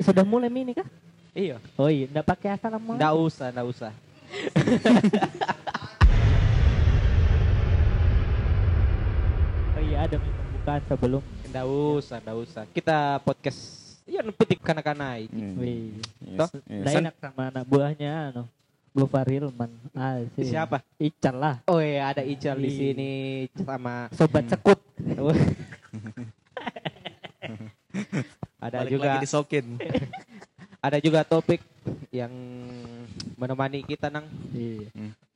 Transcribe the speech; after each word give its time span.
Sudah 0.00 0.22
mulai 0.22 0.48
mini 0.48 0.72
kah? 0.72 0.86
Iya. 1.32 1.60
Oh 1.76 1.86
iya, 1.86 2.08
enggak 2.08 2.26
pakai 2.26 2.48
assalamualaikum. 2.54 2.98
Nggak 2.98 3.14
usah, 3.20 3.46
nggak 3.52 3.66
usah. 3.68 3.92
Oh 9.76 9.82
iya, 9.82 10.08
ada 10.08 10.16
pembukaan 10.16 10.82
sebelum. 10.88 11.22
Nggak 11.46 11.66
usah, 11.68 12.16
nggak 12.20 12.36
usah. 12.40 12.64
Kita 12.72 13.20
podcast 13.22 13.60
Iya, 14.06 14.22
petik 14.30 14.62
kanak-kanak. 14.62 15.26
Hmm. 15.34 15.58
Wih. 15.58 15.98
Yes, 16.22 16.38
yes. 16.38 16.50
Nggak 16.62 16.94
San- 16.94 17.02
enak 17.02 17.14
sama 17.18 17.50
anak 17.50 17.66
buahnya 17.66 18.30
anu. 18.30 18.46
Blue 18.94 19.04
Farilman. 19.04 19.68
Ah, 19.92 20.22
si- 20.32 20.46
Siapa? 20.46 20.80
Ical 20.96 21.36
lah. 21.36 21.58
Oh 21.66 21.82
iya, 21.82 22.14
ada 22.14 22.22
Ical 22.22 22.54
di 22.56 22.70
Iya. 22.70 22.78
sini 22.78 23.10
sama 23.60 24.06
Sobat 24.14 24.46
sekut. 24.46 24.78
ada 28.56 28.76
Balik 28.82 28.90
juga 28.92 29.08
lagi 29.12 29.18
disokin. 29.24 29.66
ada 30.86 30.98
juga 31.02 31.20
topik 31.26 31.60
yang 32.12 32.32
menemani 33.36 33.84
kita 33.84 34.08
nang 34.08 34.24
Iya. 34.52 34.88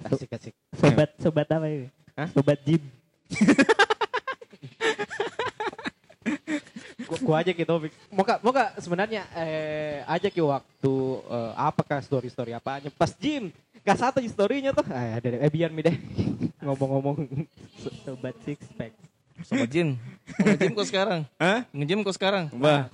asik 0.09 0.33
asik. 0.33 0.55
Sobat 0.77 1.11
sobat 1.21 1.49
apa 1.53 1.67
ini? 1.69 1.89
Hah? 2.17 2.29
Sobat 2.33 2.59
gym. 2.65 2.83
Gua, 7.11 7.19
gua 7.27 7.37
aja 7.43 7.51
ke 7.51 7.67
topik. 7.67 7.91
Moga 8.13 8.39
moga 8.39 8.71
sebenarnya 8.79 9.27
eh 9.35 10.07
aja 10.07 10.30
ke 10.30 10.39
waktu 10.39 10.95
eh, 11.27 11.52
apakah 11.59 11.99
story 12.07 12.30
story 12.30 12.55
apanya 12.55 12.87
pas 12.95 13.11
gym. 13.19 13.51
Gak 13.83 13.99
satu 13.99 14.21
storynya 14.29 14.71
tuh. 14.71 14.87
Eh, 14.87 15.11
ada 15.19 15.29
eh 15.41 15.51
biar 15.51 15.73
mi 15.75 15.83
deh 15.83 15.97
ngomong-ngomong. 16.65 17.27
Sobat 18.07 18.37
six 18.47 18.63
pack. 18.79 18.95
Sobat. 19.43 19.66
Mau 19.73 19.97
Nge-gym 20.47 20.73
kok 20.77 20.87
sekarang? 20.87 21.21
Hah? 21.41 21.65
Nge-gym 21.73 22.01
kok 22.05 22.15
sekarang? 22.15 22.52
Wah, 22.61 22.93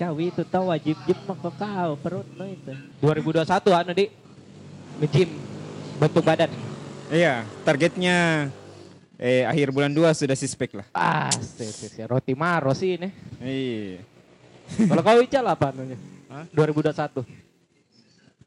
Kau 0.00 0.16
itu 0.16 0.40
tahu 0.48 0.72
wajib 0.72 0.96
gym 1.04 1.18
mah 1.28 1.36
kau 1.36 1.52
kau 1.52 1.92
perut 2.00 2.24
lo 2.32 2.48
itu. 2.48 2.72
2021 3.04 3.44
anu 3.68 3.92
di 3.92 4.08
nge-gym 4.96 5.28
bentuk 6.00 6.24
badan. 6.24 6.48
iya, 7.12 7.44
targetnya 7.68 8.48
eh 9.20 9.44
akhir 9.44 9.68
bulan 9.76 9.92
2 9.92 10.08
sudah 10.16 10.32
sispek 10.32 10.72
lah. 10.72 10.88
Ah, 10.96 11.28
si, 11.28 11.68
si, 11.68 11.92
si. 11.92 12.00
roti 12.08 12.32
maro 12.32 12.72
sih 12.72 12.96
ini. 12.96 13.12
Iya. 13.44 14.00
Kalau 14.88 15.04
kau 15.04 15.20
Ical 15.20 15.44
apa 15.44 15.68
anunya? 15.68 16.00
Hah? 16.32 16.48
2021. 16.48 17.20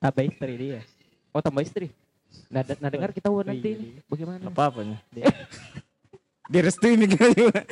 Tambah 0.01 0.23
istri 0.25 0.53
dia. 0.57 0.81
Oh 1.29 1.41
tambah 1.45 1.61
istri. 1.61 1.93
Nah, 2.49 2.65
nah 2.81 2.89
dengar 2.89 3.13
kita 3.13 3.29
nanti 3.29 3.77
ini. 3.77 3.85
iya. 3.93 4.01
bagaimana? 4.09 4.41
Apa 4.49 4.73
apanya? 4.73 4.97
Direstui 6.51 6.99
kita 7.07 7.31
juga. 7.31 7.63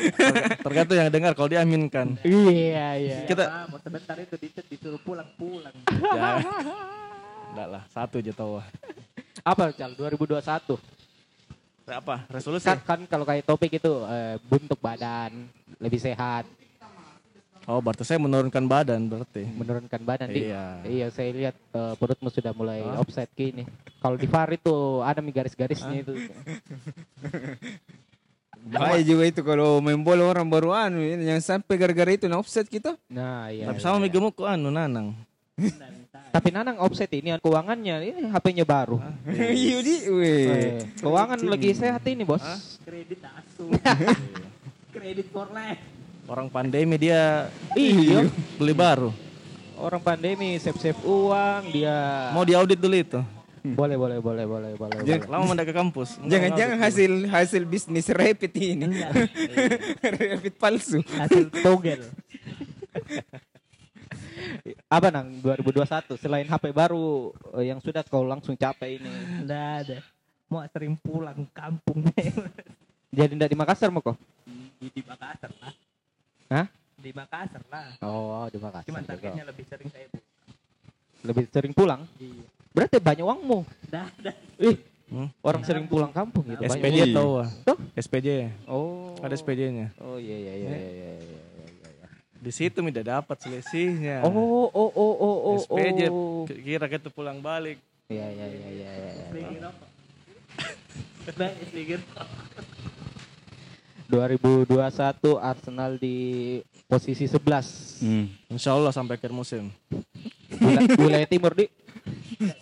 Tergantung 0.64 0.96
yang 0.96 1.12
dengar 1.12 1.32
kalau 1.36 1.52
dia 1.52 1.60
aminkan. 1.60 2.16
Iya 2.24 2.88
iya. 2.96 3.18
Kita 3.28 3.68
mau 3.68 3.80
sebentar 3.84 4.16
itu 4.16 4.40
dicet 4.40 4.64
disuruh 4.72 5.02
pulang-pulang. 5.04 5.76
ya. 5.92 6.40
Enggak 7.52 7.68
lah, 7.68 7.84
satu 7.92 8.24
aja 8.24 8.32
tahu. 8.32 8.64
Apa 9.44 9.76
Cal 9.76 9.92
2021? 9.92 10.80
Apa? 11.92 12.16
Resolusi? 12.32 12.64
Kan, 12.64 12.80
kan 12.88 13.00
kalau 13.12 13.28
kayak 13.28 13.44
topik 13.44 13.76
itu 13.76 13.92
eh, 14.08 14.40
bentuk 14.48 14.80
badan 14.80 15.52
lebih 15.84 16.00
sehat, 16.00 16.48
Oh, 17.70 17.78
berarti 17.78 18.02
saya 18.02 18.18
menurunkan 18.18 18.66
badan 18.66 19.06
berarti. 19.06 19.46
menurunkan 19.46 20.02
badan 20.02 20.34
Di. 20.34 20.50
Iya. 20.50 20.66
Iya, 20.82 21.08
saya 21.14 21.30
lihat 21.30 21.56
eh, 21.78 21.94
perutmu 21.94 22.34
sudah 22.34 22.58
mulai 22.58 22.82
Hah? 22.82 22.98
offset 22.98 23.30
gini. 23.38 23.70
Kalau 24.02 24.18
di 24.18 24.26
VAR 24.26 24.50
itu 24.50 25.06
ada 25.06 25.22
garis-garisnya 25.22 26.02
itu. 26.02 26.14
Bahaya 28.62 29.02
juga 29.02 29.24
itu 29.26 29.42
kalau 29.42 29.82
main 29.82 29.98
bola 29.98 30.30
orang 30.30 30.46
baru 30.46 30.70
anu 30.72 31.02
yang 31.02 31.42
sampai 31.42 31.76
gara-gara 31.82 32.14
itu 32.14 32.30
na 32.30 32.38
offset 32.38 32.70
kita. 32.70 32.94
Nah, 33.10 33.50
iya. 33.50 33.66
Tapi 33.66 33.82
sama 33.82 33.98
mi 33.98 34.08
gemuk 34.08 34.38
kok 34.38 34.46
anu 34.46 34.70
nanang. 34.70 35.18
Tapi 36.32 36.48
Nanang 36.48 36.80
offset 36.80 37.12
ini 37.12 37.36
keuangannya 37.44 38.08
ini 38.08 38.32
HP-nya 38.32 38.64
baru. 38.64 39.04
Iya 39.28 39.78
di, 39.84 39.96
weh. 40.08 40.48
Eh, 40.48 40.72
keuangan 41.04 41.44
lagi 41.44 41.76
sehat 41.76 42.08
ini, 42.08 42.24
Bos. 42.24 42.40
Kredit 42.88 43.20
asu. 43.20 43.68
Kredit 44.96 45.28
for 45.28 45.52
life. 45.52 45.84
Orang 46.32 46.48
pandemi 46.48 46.96
dia 46.96 47.52
Iya. 47.76 48.32
beli 48.60 48.72
baru. 48.72 49.12
Orang 49.76 50.00
pandemi 50.00 50.56
save-save 50.56 51.04
uang, 51.04 51.74
dia 51.74 52.32
Mau 52.32 52.48
diaudit 52.48 52.80
dulu 52.80 52.96
itu. 52.96 53.20
Boleh 53.64 53.94
boleh 53.94 54.18
boleh 54.18 54.46
boleh 54.46 54.72
boleh. 54.74 54.98
Jangan- 55.02 55.22
boleh. 55.22 55.32
Lama 55.32 55.46
mendak 55.48 55.66
ke 55.66 55.74
kampus. 55.74 56.10
Enggak, 56.16 56.30
Jangan-jangan 56.32 56.76
enggak, 56.76 56.88
hasil 56.88 57.12
hasil 57.28 57.64
bisnis 57.64 58.08
rapid 58.08 58.52
ini. 58.56 58.88
rapid 60.02 60.54
palsu. 60.56 61.00
Hasil 61.06 61.54
togel. 61.56 62.02
Apa 64.88 65.08
nang 65.08 65.40
2021 65.40 65.88
selain 66.18 66.44
HP 66.44 66.72
baru 66.72 67.32
eh, 67.56 67.70
yang 67.70 67.80
sudah 67.80 68.02
kau 68.04 68.22
langsung 68.22 68.54
capai 68.54 68.98
ini. 68.98 69.10
Enggak 69.40 69.70
ada. 69.86 69.98
Mau 70.46 70.60
sering 70.68 70.94
pulang 70.98 71.48
kampung. 71.52 72.04
Jadi 73.10 73.32
ndak 73.34 73.48
di 73.48 73.56
Makassar 73.56 73.88
mau 73.88 74.02
kok? 74.02 74.18
di, 74.76 74.88
di 74.90 75.02
Makassar 75.02 75.52
lah. 75.56 75.74
Hah? 76.50 76.66
Di 76.98 77.12
Makassar 77.12 77.64
lah. 77.68 77.88
Oh, 78.02 78.48
di 78.48 78.58
Makassar. 78.58 78.88
Cuman 78.88 79.02
juga. 79.02 79.12
targetnya 79.16 79.44
lebih 79.48 79.64
sering 79.64 79.88
saya 79.88 80.06
buka. 80.08 80.28
Lebih 81.22 81.44
sering 81.48 81.72
pulang. 81.72 82.02
Iya. 82.18 82.44
Berarti 82.72 82.98
banyak 82.98 83.22
uangmu. 83.22 83.60
Dah, 83.88 84.08
dah. 84.18 84.36
Ih, 84.58 84.78
Hmm? 85.12 85.28
orang 85.44 85.60
sering 85.62 85.86
pulang 85.86 86.08
kampung 86.08 86.48
gitu. 86.48 86.64
SPJ 86.64 87.04
Iya. 87.04 87.06
tahu 87.12 87.32
ah. 87.38 87.50
Tuh? 87.68 87.76
SPJ. 87.94 88.48
Oh. 88.64 89.12
Ada 89.20 89.36
SPJ-nya. 89.36 89.92
Oh 90.00 90.16
iya 90.16 90.40
iya 90.40 90.54
iya 90.56 90.70
iya 90.72 90.80
iya. 90.80 91.12
iya, 91.20 91.68
iya. 91.92 92.08
Di 92.40 92.48
situ 92.50 92.80
tidak 92.80 93.06
dapat 93.06 93.36
selisihnya. 93.38 94.24
Oh 94.24 94.32
oh 94.32 94.72
oh 94.72 94.90
oh 94.90 95.14
oh 95.14 95.38
oh. 95.46 95.56
SPJ 95.60 96.08
oh. 96.08 96.48
kira 96.48 96.88
kita 96.88 97.12
pulang 97.12 97.44
balik. 97.44 97.76
Iya 98.08 98.24
iya 98.24 98.46
iya 98.48 98.68
iya 98.72 98.92
iya. 98.96 99.12
iya. 99.12 99.26
Lagi 99.36 99.56
rokok. 99.60 99.90
2021 104.10 104.72
Arsenal 105.38 105.92
di 105.96 106.18
posisi 106.86 107.28
11 107.28 108.00
Hmm. 108.02 108.26
Insya 108.48 108.74
Allah 108.74 108.90
sampai 108.90 109.16
akhir 109.16 109.30
musim. 109.30 109.70
Wila- 110.52 110.88
wilayah 110.98 111.28
timur 111.28 111.54
di 111.54 111.70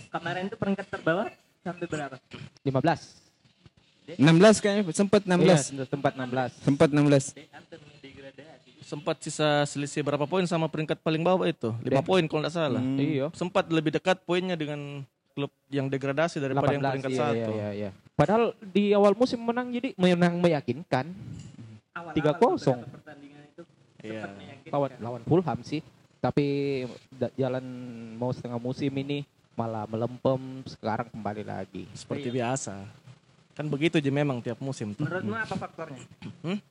Kemarin 0.09 0.49
itu 0.49 0.57
peringkat 0.57 0.85
terbawah 0.89 1.27
sampai 1.61 1.85
berapa? 1.85 2.15
15 2.65 4.17
16 4.17 4.17
kayaknya 4.57 4.83
sempat 4.89 5.21
16. 5.21 5.37
Iya, 5.37 5.85
tempat 5.85 6.17
16 6.17 6.65
Sempat 6.65 6.89
16. 6.89 7.37
Dia 7.37 7.45
hampir 7.53 7.77
mendegradasi. 7.77 8.69
Sempat 8.81 9.15
sisa 9.21 9.49
selisih 9.69 10.01
berapa 10.01 10.25
poin 10.25 10.41
sama 10.49 10.65
peringkat 10.65 10.97
paling 11.05 11.21
bawah 11.21 11.45
itu? 11.45 11.69
5 11.85 12.01
poin 12.01 12.25
kalau 12.25 12.41
tidak 12.41 12.53
salah. 12.57 12.81
Hmm. 12.81 12.97
iya 12.97 13.29
Sempat 13.37 13.69
lebih 13.69 13.93
dekat 13.93 14.25
poinnya 14.25 14.57
dengan 14.57 15.05
klub 15.37 15.53
yang 15.69 15.85
degradasi 15.87 16.41
daripada 16.41 16.73
yang 16.73 16.81
18 16.81 16.89
peringkat 16.89 17.11
iya, 17.13 17.21
satu. 17.21 17.37
iya, 17.37 17.47
iya, 17.47 17.69
iya. 17.71 17.89
padahal 18.11 18.51
di 18.59 18.91
awal 18.91 19.15
musim 19.15 19.39
menang 19.39 19.71
jadi 19.71 19.95
menang 19.95 20.35
meyakinkan 20.35 21.05
Awal-awal 21.95 22.59
3-0. 22.59 22.59
beberapa 22.59 22.91
pertandingan 22.91 23.41
itu 23.47 23.63
Iya. 23.99 24.21
sempat 24.25 24.31
lawan 24.67 24.91
lawan 24.99 25.21
Fulham 25.23 25.59
sih 25.63 25.79
tapi 26.19 26.45
jalan 27.39 27.63
mau 28.19 28.35
setengah 28.35 28.59
musim 28.59 28.91
ini 28.91 29.23
malah 29.59 29.83
melempem 29.91 30.63
sekarang 30.63 31.11
kembali 31.11 31.43
lagi 31.43 31.83
Seperti 31.91 32.31
biasa. 32.31 32.79
Kan 33.51 33.67
begitu 33.67 33.99
aja 33.99 34.07
memang 34.07 34.39
tiap 34.39 34.55
musim. 34.63 34.95
tuh. 34.95 35.03
Menurutmu 35.03 35.35
apa 35.35 35.55
faktornya? 35.59 35.99
Hmm? 36.39 36.63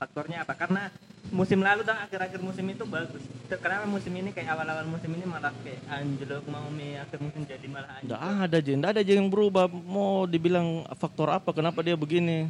Faktornya 0.00 0.40
apa? 0.40 0.56
Karena 0.56 0.88
musim 1.28 1.60
lalu 1.60 1.84
dan 1.84 2.00
akhir-akhir 2.00 2.40
musim 2.40 2.64
itu 2.72 2.88
bagus. 2.88 3.20
Kenapa 3.44 3.84
musim 3.84 4.08
ini 4.16 4.32
kayak 4.32 4.56
awal-awal 4.56 4.88
musim 4.88 5.12
ini 5.12 5.28
malah 5.28 5.52
kayak 5.60 5.84
anjlok 5.84 6.44
mau 6.48 6.64
me 6.72 6.96
akhir 6.96 7.20
musim 7.20 7.44
jadi 7.44 7.66
malah 7.68 8.00
Nggak 8.00 8.20
anjlok. 8.24 8.44
ada 8.48 8.56
aja, 8.56 8.70
nggak 8.72 8.90
ada 8.96 9.00
aja 9.04 9.12
yang 9.12 9.28
berubah. 9.28 9.68
Mau 9.68 10.24
dibilang 10.24 10.88
faktor 10.96 11.28
apa, 11.28 11.52
kenapa 11.52 11.84
dia 11.84 11.92
begini? 11.92 12.48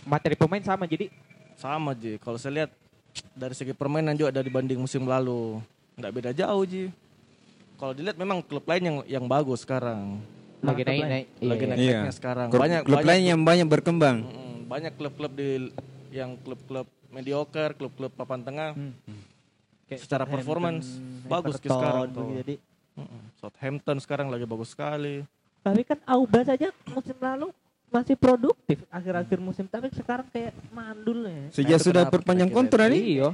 materi 0.00 0.32
pemain 0.32 0.64
sama 0.64 0.88
jadi 0.88 1.12
Sama 1.60 1.92
Ji, 1.92 2.16
kalau 2.24 2.40
saya 2.40 2.64
lihat 2.64 2.70
dari 3.36 3.52
segi 3.52 3.76
permainan 3.76 4.16
juga 4.16 4.32
dari 4.32 4.48
banding 4.48 4.80
musim 4.80 5.04
lalu. 5.04 5.60
Nggak 6.00 6.12
beda 6.16 6.30
jauh 6.32 6.64
Ji. 6.64 6.88
Kalau 7.80 7.96
dilihat 7.96 8.20
memang 8.20 8.44
klub 8.44 8.68
lain 8.68 8.82
yang 8.84 8.96
yang 9.08 9.24
bagus 9.24 9.64
sekarang. 9.64 10.20
lagi 10.60 10.84
naik 10.84 11.00
naik 11.08 11.26
Lagi 11.40 11.64
iya, 11.64 11.70
naik 11.72 11.80
Iya. 11.80 11.92
naiknya 11.96 12.12
sekarang. 12.12 12.48
Klub, 12.52 12.60
Banyak 12.60 12.80
klub 12.84 12.98
banyak, 13.00 13.08
lain 13.08 13.22
yang 13.24 13.40
banyak 13.40 13.68
berkembang. 13.72 14.16
Banyak 14.68 14.92
klub-klub 15.00 15.32
di 15.32 15.72
yang 16.12 16.36
klub-klub 16.36 16.84
mediocre, 17.08 17.72
klub-klub 17.72 18.12
papan 18.12 18.44
tengah. 18.44 18.70
Kayak 19.88 20.00
Secara 20.04 20.24
performance 20.28 21.00
bagus 21.24 21.56
ke 21.56 21.72
sekarang 21.72 22.12
tuh. 22.12 22.28
Jadi. 22.44 22.54
Southampton 23.40 23.96
sekarang 23.96 24.28
lagi 24.28 24.44
bagus 24.44 24.76
sekali. 24.76 25.24
tapi 25.60 25.84
kan 25.84 25.96
Auba 26.04 26.40
saja 26.44 26.72
musim 26.88 27.16
lalu 27.16 27.48
masih 27.88 28.16
produktif 28.16 28.80
akhir-akhir 28.88 29.38
musim 29.40 29.68
tapi 29.68 29.88
sekarang 29.92 30.28
kayak 30.28 30.52
mandul 30.68 31.24
ya. 31.24 31.48
Sejak 31.52 31.80
itu 31.80 31.88
sudah 31.88 32.04
perpanjang 32.12 32.52
kontrak 32.52 32.92
nih. 32.92 33.00
iya 33.20 33.28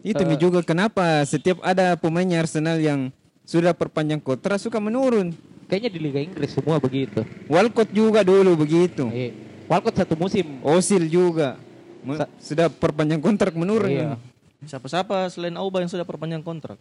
Itu 0.00 0.24
mi 0.24 0.40
juga 0.40 0.64
kenapa 0.64 1.20
setiap 1.28 1.60
ada 1.60 1.92
pemainnya 2.00 2.40
Arsenal 2.40 2.80
yang 2.80 3.12
sudah 3.50 3.74
perpanjang 3.74 4.22
kontrak 4.22 4.62
suka 4.62 4.78
menurun. 4.78 5.34
kayaknya 5.66 5.90
di 5.90 5.98
Liga 5.98 6.18
Inggris 6.18 6.50
semua 6.50 6.78
begitu 6.78 7.26
Walcott 7.46 7.90
juga 7.90 8.22
dulu 8.22 8.54
begitu. 8.56 9.10
eh, 9.10 9.34
Walcott 9.66 9.98
satu 9.98 10.14
musim 10.14 10.62
Osil 10.62 11.06
juga 11.06 11.58
Me- 12.02 12.30
sudah 12.38 12.70
perpanjang 12.70 13.18
kontrak 13.18 13.50
menurun. 13.52 13.90
Iya. 13.90 14.14
Siapa-siapa 14.62 15.26
selain 15.28 15.54
Auba 15.58 15.82
yang 15.82 15.90
sudah 15.90 16.06
perpanjang 16.06 16.40
kontrak? 16.40 16.78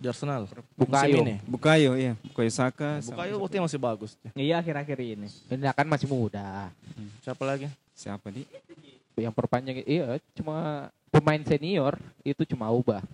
di 0.00 0.08
Arsenal. 0.08 0.48
Bukayo. 0.80 1.20
Ini. 1.20 1.44
Bukayo 1.44 1.92
iya, 1.92 2.16
Bukayo 2.24 2.48
Saka. 2.48 3.04
sama- 3.04 3.20
Bukayo 3.20 3.36
waktu 3.36 3.60
masih 3.60 3.76
bagus. 3.76 4.16
Iya 4.32 4.56
akhir-akhir 4.56 4.96
ini. 4.96 5.28
Ini 5.28 5.68
kan 5.76 5.84
masih 5.84 6.08
muda. 6.08 6.72
Siapa 7.20 7.44
lagi? 7.44 7.68
Siapa 7.92 8.32
di? 8.32 8.48
Yang 9.20 9.34
perpanjang 9.36 9.84
iya 9.84 10.16
cuma 10.32 10.88
pemain 11.12 11.44
senior 11.44 12.00
itu 12.24 12.48
cuma 12.48 12.72
ubah. 12.72 13.04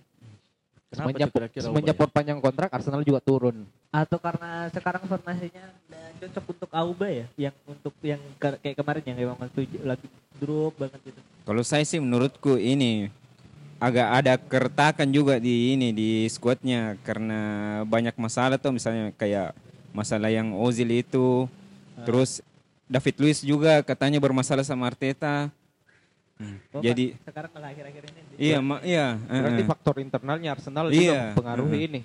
Kenapa 0.97 1.13
Semenjak, 1.13 1.29
semenjak 1.61 1.93
ya? 1.93 2.01
perpanjang 2.01 2.39
kontrak 2.41 2.69
Arsenal 2.73 3.05
juga 3.05 3.21
turun. 3.21 3.69
Atau 3.93 4.17
karena 4.17 4.65
sekarang 4.73 5.05
formasinya 5.05 5.69
udah 5.85 6.05
cocok 6.17 6.43
untuk 6.49 6.69
Auba 6.73 7.07
ya, 7.13 7.25
yang 7.37 7.55
untuk 7.69 7.93
yang 8.01 8.17
ke- 8.41 8.57
kayak 8.65 8.75
kemarin 8.81 9.03
yang 9.05 9.17
emang 9.29 9.37
waktu 9.37 9.69
lagi 9.85 10.07
drop 10.41 10.73
banget 10.75 10.99
gitu. 11.05 11.19
Kalau 11.45 11.61
saya 11.61 11.85
sih 11.85 12.01
menurutku 12.01 12.57
ini 12.57 13.13
agak 13.77 14.07
ada 14.09 14.33
keretakan 14.41 15.05
juga 15.13 15.37
di 15.37 15.77
ini 15.77 15.93
di 15.93 16.25
squadnya 16.27 16.97
karena 17.05 17.39
banyak 17.85 18.17
masalah 18.17 18.57
tuh 18.57 18.73
misalnya 18.73 19.13
kayak 19.13 19.53
masalah 19.93 20.33
yang 20.33 20.57
Ozil 20.57 20.89
itu, 20.89 21.45
terus 22.01 22.41
David 22.89 23.15
Luiz 23.21 23.39
juga 23.45 23.85
katanya 23.85 24.17
bermasalah 24.17 24.65
sama 24.65 24.89
Arteta. 24.89 25.53
Hmm, 26.37 26.57
Oh, 26.69 26.81
Jadi 26.81 27.17
kan 27.17 27.25
sekarang 27.27 27.51
malah 27.51 27.69
akhir-akhir 27.73 28.03
ini 28.05 28.21
iya 28.37 28.57
ma- 28.59 28.83
iya. 28.85 29.17
Berarti 29.17 29.57
eh, 29.57 29.65
eh. 29.65 29.67
faktor 29.67 29.95
internalnya 29.97 30.49
Arsenal 30.53 30.85
Iya. 30.87 30.93
juga 30.93 31.13
mempengaruhi 31.33 31.73
Mhm. 31.75 31.87
ini. 31.89 32.01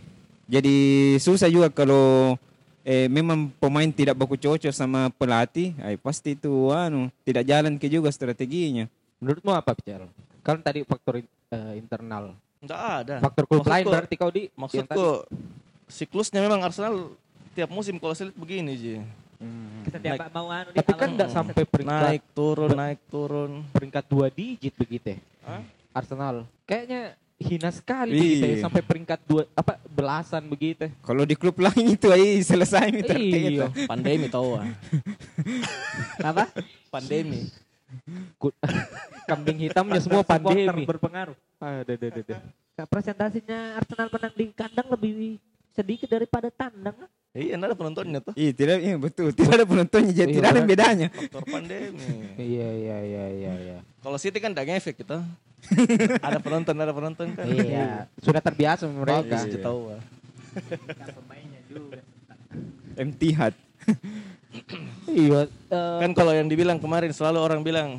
Jadi 0.49 0.77
susah 1.19 1.49
juga 1.49 1.69
kalau 1.69 2.37
eh, 2.83 3.07
memang 3.07 3.47
pemain 3.55 3.87
tidak 3.87 4.17
baku 4.17 4.35
cocok 4.35 4.73
sama 4.73 5.07
pelatih, 5.13 5.71
ay, 5.79 5.95
pasti 5.95 6.33
itu 6.33 6.51
anu 6.69 7.13
tidak 7.23 7.45
jalan 7.45 7.77
ke 7.77 7.87
juga 7.87 8.09
strateginya. 8.09 8.91
Menurutmu 9.21 9.53
apa, 9.53 9.71
Pical? 9.71 10.11
Kan 10.41 10.59
tadi 10.59 10.83
faktor 10.83 11.23
in- 11.23 11.31
eh, 11.49 11.79
internal. 11.79 12.35
Enggak 12.59 12.81
ada. 12.81 13.15
Faktor 13.21 13.45
klub 13.45 13.63
lain 13.63 13.85
Maksudku- 13.85 13.93
berarti 13.93 14.15
kau 14.17 14.31
di 14.31 14.43
yang 14.43 14.51
tadi. 14.51 14.59
Maksudku 14.59 15.07
siklusnya 15.87 16.41
memang 16.41 16.59
Arsenal 16.59 17.13
tiap 17.53 17.69
musim 17.69 18.01
kalau 18.01 18.17
saya 18.17 18.33
lihat 18.33 18.39
begini 18.41 18.73
Ji. 18.75 18.95
Hmm. 19.43 19.83
setiap 19.91 20.31
mau 20.31 20.47
anu 20.55 20.71
di 20.71 20.79
Tapi 20.79 20.93
kan 20.95 21.09
enggak 21.11 21.31
sampai 21.35 21.63
peringkat 21.67 22.03
Naik 22.07 22.25
turun, 22.31 22.71
naik 22.71 23.01
turun. 23.11 23.51
peringkat 23.75 24.05
dua 24.07 24.27
digit 24.31 24.75
begitu 24.79 25.19
ya. 25.19 25.19
Hah? 25.43 25.63
Arsenal. 25.91 26.47
Kayaknya 26.63 27.19
hina 27.43 27.71
sekali 27.75 28.15
begitu 28.15 28.47
ya, 28.47 28.57
sampai 28.63 28.83
peringkat 28.87 29.21
dua 29.27 29.43
apa 29.59 29.83
belasan 29.91 30.47
begitu. 30.47 30.87
Kalau 31.03 31.27
di 31.27 31.35
klub 31.35 31.59
lain 31.59 31.99
itu 31.99 32.07
ay 32.15 32.39
selesai 32.39 32.87
itu 32.95 33.13
Iya. 33.13 33.67
Pandemi 33.91 34.31
tahu 34.31 34.63
ah. 34.63 34.71
apa? 36.23 36.47
Pandemi. 36.89 37.51
Kambing 39.29 39.59
hitamnya 39.69 40.01
semua 40.01 40.23
pandemi. 40.23 40.87
berpengaruh. 40.87 41.37
Ada, 41.59 41.93
ada, 41.93 42.07
ada, 42.09 42.21
ada. 42.23 42.37
Nah, 42.73 42.87
presentasinya 42.89 43.59
Arsenal 43.77 44.09
menang 44.09 44.33
di 44.33 44.45
kandang 44.57 44.89
lebih 44.89 45.37
sedikit 45.73 46.09
daripada 46.09 46.49
tandang. 46.53 46.97
Iya, 47.33 47.57
enggak 47.57 47.73
ada 47.73 47.79
penontonnya 47.81 48.21
tuh. 48.21 48.37
Iya 48.37 48.53
tidak 48.53 48.79
iya 48.85 48.97
betul 49.01 49.33
tidak 49.33 49.53
ada 49.57 49.65
penontonnya 49.65 50.13
jadi 50.13 50.29
Iya, 50.29 50.37
tidak 50.37 50.49
ada 50.53 50.61
orang- 50.61 50.69
bedanya. 50.69 51.09
Faktor 51.09 51.45
pandemi. 51.49 52.09
Iya, 52.37 52.69
iya, 52.77 52.97
iya, 53.01 53.25
iya, 53.33 53.53
iya. 53.57 53.77
Kalau 54.05 54.19
City 54.21 54.37
kan 54.37 54.53
enggak 54.53 54.69
ngefek 54.69 55.01
gitu. 55.01 55.17
ada 56.27 56.39
penonton, 56.45 56.75
ada 56.77 56.93
penonton 56.93 57.27
kan. 57.33 57.47
Iya, 57.49 58.05
sudah 58.21 58.43
terbiasa 58.45 58.85
mereka. 58.85 59.25
Bagus, 59.25 59.43
dia 59.49 59.61
tahu 59.65 59.81
ah. 59.97 60.03
pemainnya 61.17 61.61
juga. 61.73 62.01
Empty 63.01 63.29
hat. 63.33 63.55
Iya, 65.09 65.49
eh, 65.49 65.99
Kan 66.05 66.13
kalau 66.13 66.37
yang 66.37 66.53
dibilang 66.53 66.77
kemarin 66.77 67.17
selalu 67.17 67.39
orang 67.41 67.61
bilang 67.65 67.97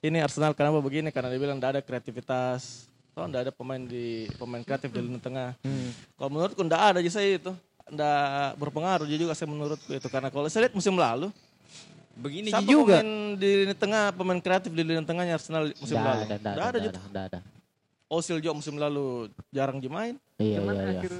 ini 0.00 0.18
Arsenal 0.18 0.56
kenapa 0.56 0.80
begini 0.80 1.12
karena 1.12 1.28
dia 1.28 1.40
bilang 1.44 1.60
enggak 1.60 1.76
ada 1.76 1.82
kreativitas. 1.84 2.88
Oh, 3.12 3.28
enggak 3.28 3.44
ada 3.44 3.52
pemain 3.52 3.76
di 3.78 4.24
pemain 4.34 4.64
kreatif 4.64 4.88
di 4.88 5.00
lini 5.00 5.20
tengah. 5.20 5.52
hmm. 5.60 6.16
Kalau 6.16 6.30
menurutku 6.32 6.60
enggak 6.64 6.82
ada 6.82 6.98
aja 6.98 7.12
saya 7.12 7.36
itu. 7.36 7.52
Enggak 7.84 8.56
berpengaruh 8.56 9.04
dia 9.04 9.18
juga 9.20 9.36
saya 9.36 9.48
menurutku 9.48 9.90
itu 9.92 10.08
karena 10.08 10.32
kalau 10.32 10.48
saya 10.48 10.64
lihat 10.64 10.72
musim 10.72 10.96
lalu 10.96 11.28
Begini 12.12 12.48
siapa 12.52 12.64
juga. 12.64 13.00
pemain 13.00 13.10
di 13.36 13.48
lini 13.64 13.74
tengah 13.74 14.04
pemain 14.12 14.36
kreatif 14.36 14.68
di 14.68 14.80
lini 14.80 15.00
tengahnya 15.02 15.36
Arsenal 15.36 15.72
musim 15.76 15.96
Nggak 15.96 16.08
lalu. 16.08 16.22
nggak 16.24 16.38
Enggak 16.40 16.52
ada, 16.52 16.60
ada 16.60 16.68
nggak 16.72 16.84
juga. 16.84 16.92
ada, 16.96 17.08
nggak 17.08 17.24
ada. 17.28 17.40
Osil 18.08 18.36
juga 18.40 18.52
musim 18.52 18.74
lalu 18.76 19.06
jarang 19.48 19.80
dimain. 19.80 20.16
Iya, 20.36 20.60
Cuman 20.60 20.72
iya, 20.72 20.84
iya. 20.84 21.00
akhir 21.00 21.12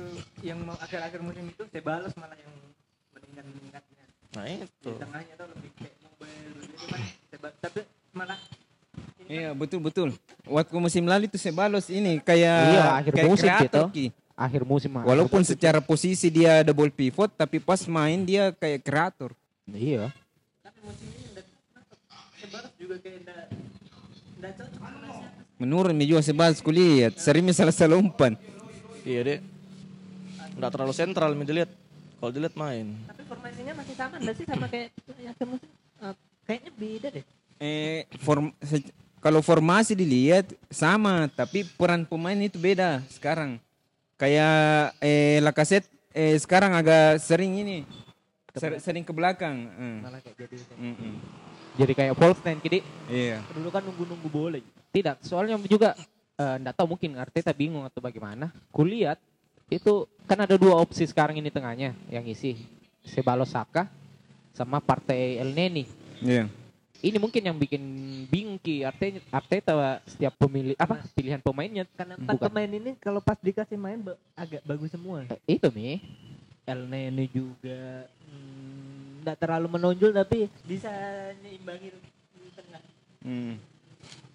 yang 0.45 0.59
mau 0.61 0.77
akhir-akhir 0.77 1.21
musim 1.21 1.45
itu 1.47 1.63
Sebalos 1.69 2.13
malah 2.15 2.37
yang 2.37 2.53
meningkat-meningkatnya. 3.11 4.05
Nah 4.33 4.45
itu. 4.49 4.65
Di 4.85 4.93
tengahnya 4.97 5.35
tuh 5.35 5.47
lebih 5.49 5.71
kayak 5.77 5.97
mobile 6.05 6.53
gitu 6.61 7.37
kan. 7.41 7.53
Tapi 7.61 7.81
malah 8.13 8.39
Iya 9.33 9.49
betul 9.57 9.81
betul. 9.81 10.09
Waktu 10.45 10.77
musim 10.77 11.09
lalu 11.09 11.25
itu 11.25 11.41
Sebalos 11.41 11.89
ini 11.89 12.21
kayak 12.21 12.61
Iya, 12.69 12.85
akhir 13.01 13.13
kayak 13.17 13.29
musim 13.33 13.49
kreator, 13.49 13.65
gitu. 13.65 13.83
Ki. 13.89 14.07
Akhir 14.37 14.63
musim. 14.69 14.91
Walaupun 14.93 15.41
secara 15.41 15.81
posisi 15.81 16.29
dia 16.29 16.61
double 16.61 16.93
pivot 16.93 17.33
tapi 17.33 17.57
pas 17.57 17.81
main 17.89 18.21
dia 18.21 18.53
kayak 18.53 18.85
kreator. 18.85 19.33
Iya. 19.65 20.13
tapi 20.61 20.79
musim 20.85 21.09
ini 21.09 21.41
Sebalos 22.43 22.73
juga 22.77 22.97
kayak 23.01 23.17
enggak 23.25 23.45
enggak 24.37 24.53
cocok 24.61 24.81
sama 24.85 25.09
siapa. 25.17 25.41
Menurun 25.57 25.95
mi 25.97 26.05
juga 26.05 26.21
Sebalos 26.21 26.61
kulihat 26.61 27.17
sering 27.17 27.49
salah-salah 27.57 27.97
umpan. 27.97 28.37
Iya 29.09 29.21
deh. 29.25 29.39
Enggak 30.61 30.71
terlalu 30.77 30.93
sentral 30.93 31.33
nih 31.33 31.47
dilihat. 31.49 31.71
Kalau 32.21 32.31
dilihat 32.31 32.55
main. 32.55 33.01
Tapi 33.09 33.23
formasinya 33.25 33.73
masih 33.81 33.95
sama 33.97 34.15
enggak 34.21 34.35
sih 34.37 34.45
sama 34.45 34.67
kayak 34.69 34.93
akhir 35.09 35.47
musim? 35.49 35.69
Eh, 36.05 36.15
kayaknya 36.45 36.73
beda 36.77 37.09
deh. 37.17 37.25
Eh 37.63 38.05
form 38.21 38.51
se- 38.61 38.93
kalau 39.23 39.39
formasi 39.39 39.95
dilihat 39.95 40.51
sama 40.67 41.31
tapi 41.31 41.63
peran 41.63 42.03
pemain 42.03 42.37
itu 42.43 42.59
beda 42.59 42.99
sekarang. 43.07 43.63
Kayak 44.19 44.99
eh 44.99 45.39
Lacazette 45.39 45.87
eh 46.11 46.35
sekarang 46.37 46.75
agak 46.75 47.23
sering 47.23 47.55
ini 47.63 47.87
ser- 48.53 48.83
sering 48.83 49.07
ke 49.07 49.15
belakang. 49.15 49.71
Eh. 49.79 49.99
Malah 50.03 50.21
kayak 50.21 50.37
jadi 50.43 50.57
Mm-mm. 50.75 51.15
Jadi 51.79 51.93
kayak 51.97 52.15
false 52.19 52.43
nine 52.45 52.61
kidi. 52.61 52.85
Iya. 53.09 53.41
dulu 53.55 53.71
kan 53.73 53.81
nunggu-nunggu 53.87 54.29
bola. 54.29 54.59
Tidak, 54.93 55.25
soalnya 55.25 55.57
juga 55.65 55.97
eh, 56.37 56.57
nggak 56.61 56.75
tahu 56.77 56.99
mungkin 56.99 57.17
Arteta 57.17 57.55
bingung 57.55 57.87
atau 57.87 58.03
bagaimana. 58.03 58.51
Kulihat 58.75 59.17
itu 59.73 60.05
kan 60.29 60.37
ada 60.37 60.59
dua 60.61 60.77
opsi 60.77 61.07
sekarang 61.09 61.39
ini 61.41 61.49
tengahnya 61.49 61.97
yang 62.13 62.27
isi 62.29 62.61
Sebalos 63.07 63.55
Saka 63.55 63.89
sama 64.53 64.83
partai 64.85 65.41
El 65.41 65.57
Neni. 65.57 65.89
Iya. 66.21 66.51
Ini 67.03 67.19
mungkin 67.19 67.43
yang 67.43 67.59
bikin 67.59 67.83
bingung 68.31 68.63
ki 68.63 68.87
Arteta, 68.87 69.19
Arteta 69.35 69.99
setiap 70.07 70.39
pemilih 70.39 70.79
apa 70.79 71.03
pilihan 71.19 71.43
pemainnya 71.43 71.83
Karena 71.99 72.15
empat 72.15 72.39
Bukan. 72.39 72.47
pemain 72.47 72.71
ini 72.71 72.91
kalau 73.03 73.19
pas 73.19 73.35
dikasih 73.43 73.75
main 73.75 73.99
ba- 73.99 74.19
agak 74.39 74.63
bagus 74.63 74.95
semua. 74.95 75.27
Eh, 75.27 75.59
itu 75.59 75.67
mi. 75.75 75.99
El 76.63 76.87
Nene 76.87 77.27
juga 77.27 78.07
hmm, 78.07 79.27
nggak 79.27 79.35
terlalu 79.35 79.67
menonjol 79.75 80.15
tapi 80.15 80.47
bisa 80.63 80.95
nyimbangin 81.43 81.91
di 82.39 82.51
tengah. 82.55 82.83
Hmm. 83.27 83.59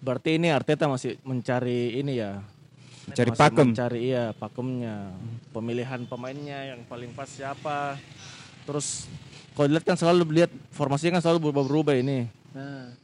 Berarti 0.04 0.36
ini 0.36 0.52
Arteta 0.52 0.84
masih 0.92 1.16
mencari 1.24 1.96
ini 1.96 2.20
ya. 2.20 2.44
Cari 3.16 3.32
Masih 3.32 3.40
pakem. 3.40 3.66
Mencari 3.72 3.98
iya 4.12 4.36
pakemnya. 4.36 5.16
Pemilihan 5.56 6.04
pemainnya 6.04 6.76
yang 6.76 6.84
paling 6.84 7.16
pas 7.16 7.32
siapa. 7.32 7.96
Terus 8.68 9.08
kalau 9.56 9.72
dilihat 9.72 9.88
kan 9.88 9.96
selalu 9.96 10.44
lihat 10.44 10.52
formasinya 10.68 11.16
kan 11.16 11.24
selalu 11.24 11.48
berubah-berubah 11.48 11.96
ini. 11.96 12.28
Nah, 12.54 12.94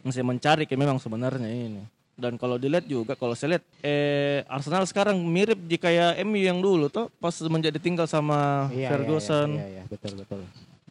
Masih 0.00 0.22
mencari 0.24 0.64
kayak 0.64 0.80
memang 0.80 0.98
sebenarnya 1.02 1.48
ini. 1.50 1.84
Dan 2.18 2.34
kalau 2.34 2.58
dilihat 2.58 2.82
juga 2.86 3.14
kalau 3.14 3.34
saya 3.38 3.58
lihat 3.58 3.64
eh 3.78 4.42
Arsenal 4.50 4.82
sekarang 4.86 5.14
mirip 5.22 5.54
di 5.54 5.78
kayak 5.78 6.18
MU 6.26 6.38
yang 6.42 6.58
dulu 6.58 6.90
tuh 6.90 7.06
pas 7.22 7.34
menjadi 7.46 7.78
tinggal 7.78 8.10
sama 8.10 8.66
Iya, 8.74 8.90
Ferguson. 8.90 9.54
Iya, 9.54 9.66
iya, 9.66 9.66
iya, 9.70 9.82
betul 9.86 10.18
betul. 10.18 10.42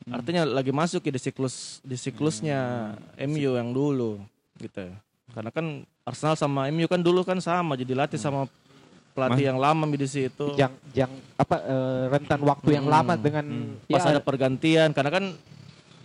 Artinya 0.07 0.47
lagi 0.47 0.71
masuk 0.71 1.03
ya 1.03 1.11
di 1.11 1.19
siklus 1.19 1.83
di 1.83 1.99
siklusnya 1.99 2.95
MU 3.19 3.59
yang 3.59 3.75
dulu 3.75 4.23
gitu. 4.55 4.87
Karena 5.35 5.51
kan 5.51 5.83
Arsenal 6.07 6.39
sama 6.39 6.71
MU 6.71 6.87
kan 6.87 7.03
dulu 7.03 7.27
kan 7.27 7.43
sama 7.43 7.75
jadi 7.75 7.91
latih 7.91 8.15
sama 8.15 8.47
pelatih 9.11 9.51
yang 9.51 9.59
lama 9.59 9.83
di 9.83 10.07
situ. 10.07 10.55
Jang, 10.55 10.71
jang 10.95 11.11
apa 11.35 11.59
eh, 11.59 12.03
rentan 12.07 12.39
waktu 12.39 12.69
yang 12.71 12.87
Hmm, 12.87 12.95
lama 12.95 13.13
dengan 13.19 13.45
Pas 13.83 13.99
ya, 13.99 14.15
ada 14.15 14.21
pergantian 14.23 14.95
karena 14.95 15.11
kan 15.11 15.25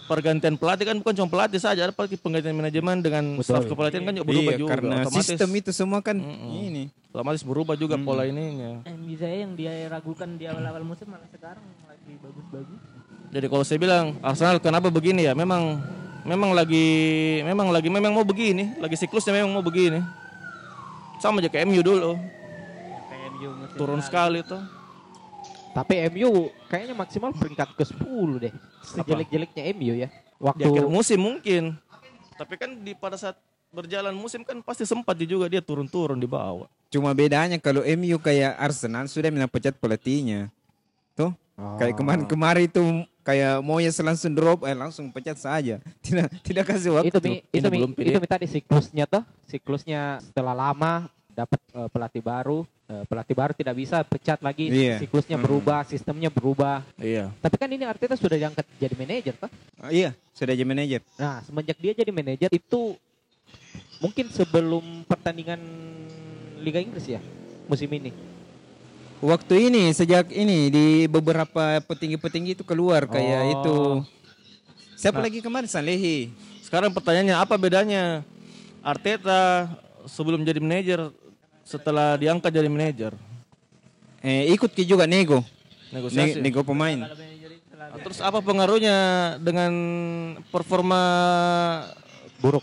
pergantian 0.02 0.54
pelatih 0.59 0.85
kan 0.85 0.97
bukan 0.99 1.14
cuma 1.14 1.28
pelatih 1.30 1.61
saja 1.62 1.87
ada 1.87 1.94
penggantian 1.94 2.52
manajemen 2.52 2.99
dengan 2.99 3.25
Betul. 3.38 3.47
staff 3.47 3.64
kepelatihan 3.64 4.02
kan 4.02 4.14
juga 4.18 4.26
berubah 4.28 4.52
Iya, 4.52 4.61
juga 4.61 4.71
karena 4.75 4.94
otomatis 5.02 5.26
sistem 5.26 5.50
itu 5.54 5.71
semua 5.71 6.00
kan 6.02 6.16
Mm-mm. 6.18 6.50
ini. 6.52 6.85
otomatis 7.12 7.42
berubah 7.44 7.75
juga 7.76 7.94
pola 7.97 8.25
ininya. 8.25 8.82
MU 8.88 9.14
saya 9.14 9.44
yang 9.44 9.52
dia 9.52 9.73
ragukan 9.87 10.35
di 10.35 10.44
awal-awal 10.49 10.82
musim 10.82 11.06
malah 11.06 11.28
sekarang 11.28 11.62
lagi 11.85 12.12
bagus-bagus. 12.18 12.80
Jadi 13.32 13.47
kalau 13.49 13.64
saya 13.64 13.78
bilang 13.80 14.06
Arsenal 14.21 14.59
kenapa 14.59 14.88
begini 14.88 15.25
ya? 15.25 15.32
Memang 15.32 15.80
memang 16.23 16.52
lagi 16.52 16.87
memang 17.42 17.68
lagi 17.68 17.88
memang 17.88 18.12
mau 18.12 18.25
begini, 18.25 18.76
lagi 18.76 18.97
siklusnya 18.97 19.32
memang 19.32 19.52
mau 19.52 19.64
begini. 19.64 20.00
Sama 21.21 21.38
aja 21.38 21.47
kayak 21.47 21.71
MU 21.71 21.80
dulu, 21.80 22.18
Kayak 23.06 23.28
MU 23.30 23.49
musim 23.54 23.76
turun 23.78 24.00
sekali 24.02 24.42
tuh. 24.42 24.61
Tapi 25.73 26.04
MU 26.12 26.50
kayaknya 26.68 26.92
maksimal 26.92 27.32
peringkat 27.32 27.73
ke-10 27.73 28.28
deh. 28.40 28.52
Sejelek-jeleknya 28.83 29.62
MU 29.75 29.95
ya. 29.95 30.09
Di 30.11 30.43
Waktu 30.43 30.62
akhir 30.67 30.85
musim 30.91 31.19
mungkin. 31.23 31.62
Tapi 32.35 32.55
kan 32.59 32.71
di 32.83 32.93
pada 32.99 33.15
saat 33.15 33.39
berjalan 33.73 34.12
musim 34.12 34.45
kan 34.45 34.61
pasti 34.61 34.85
sempat 34.85 35.17
juga 35.25 35.49
dia 35.49 35.65
turun-turun 35.65 36.19
di 36.21 36.29
bawah. 36.29 36.69
Cuma 36.93 37.15
bedanya 37.17 37.57
kalau 37.57 37.81
MU 37.87 38.21
kayak 38.21 38.59
Arsenal 38.61 39.09
sudah 39.09 39.33
menapecat 39.33 39.73
pelatihnya. 39.81 40.53
Tuh, 41.17 41.33
kayak 41.81 41.97
kemarin-kemarin 41.97 42.69
itu 42.69 42.83
kayak 43.25 43.62
Moyes 43.65 43.97
langsung 44.03 44.35
drop, 44.35 44.67
eh 44.69 44.77
langsung 44.77 45.09
pecat 45.09 45.39
saja. 45.39 45.81
Tidak 46.05 46.29
tidak 46.43 46.65
kasih 46.69 46.91
waktu. 47.01 47.09
itu 47.09 47.19
mi, 47.25 47.39
itu 47.49 47.69
mi, 47.71 47.77
belum 47.81 47.91
pilih. 47.97 48.12
itu 48.12 48.21
mi 48.21 48.29
tadi 48.29 48.47
siklusnya 48.51 49.05
tuh 49.09 49.23
siklusnya 49.49 50.21
setelah 50.21 50.53
lama 50.53 51.09
dapat 51.33 51.61
eh, 51.73 51.89
pelatih 51.89 52.21
baru 52.21 52.69
pelatih 53.02 53.32
baru 53.32 53.52
tidak 53.52 53.75
bisa 53.75 54.00
pecat 54.02 54.38
lagi 54.38 54.66
Iya. 54.66 54.96
siklusnya 54.99 55.37
berubah 55.37 55.82
sistemnya 55.82 56.28
berubah 56.28 56.84
Iya. 56.96 57.32
tapi 57.38 57.56
kan 57.56 57.68
ini 57.68 57.82
Arteta 57.82 58.14
sudah 58.14 58.37
diangkat 58.37 58.64
jadi 58.76 58.94
manajer 58.94 59.34
toh 59.37 59.50
Ah, 59.76 59.88
iya, 59.88 60.12
sudah 60.30 60.52
jadi 60.52 60.64
manajer. 60.64 61.00
nah 61.16 61.40
semenjak 61.42 61.76
dia 61.76 61.92
jadi 61.92 62.11
manajer 62.11 62.49
itu 62.49 62.94
mungkin 63.99 64.26
sebelum 64.28 64.82
pertandingan 65.04 65.58
Liga 66.58 66.78
Inggris 66.78 67.06
ya 67.06 67.20
musim 67.66 67.88
ini 67.88 68.12
Waktu 69.22 69.70
ini 69.70 69.94
sejak 69.94 70.34
ini 70.34 70.66
di 70.66 70.87
beberapa 71.06 71.78
petinggi-petinggi 71.80 72.58
itu 72.58 72.66
keluar 72.66 73.06
kayak 73.06 73.40
Oh. 73.40 73.52
itu. 73.54 73.76
Siapa 74.99 75.22
lagi 75.22 75.38
kemarin 75.38 75.70
Salehi? 75.70 76.26
Sekarang 76.58 76.90
pertanyaannya 76.90 77.38
apa 77.38 77.54
bedanya 77.54 78.26
Arteta 78.82 79.70
sebelum 80.06 80.42
jadi 80.42 80.58
manajer 80.58 81.14
setelah 81.62 82.14
diangkat 82.19 82.50
jadi 82.50 82.69
manajer? 82.69 83.12
Eh, 84.23 84.54
ikut 84.54 84.71
ki 84.71 84.87
juga 84.87 85.07
nego. 85.09 85.42
Negosiasi. 85.90 86.38
Ne- 86.38 86.47
nego 86.47 86.62
pemain. 86.62 86.95
Nah, 86.95 87.99
Terus 88.00 88.23
apa 88.23 88.38
pengaruhnya 88.40 88.97
dengan 89.42 89.73
performa 90.49 91.02
buruk 92.38 92.62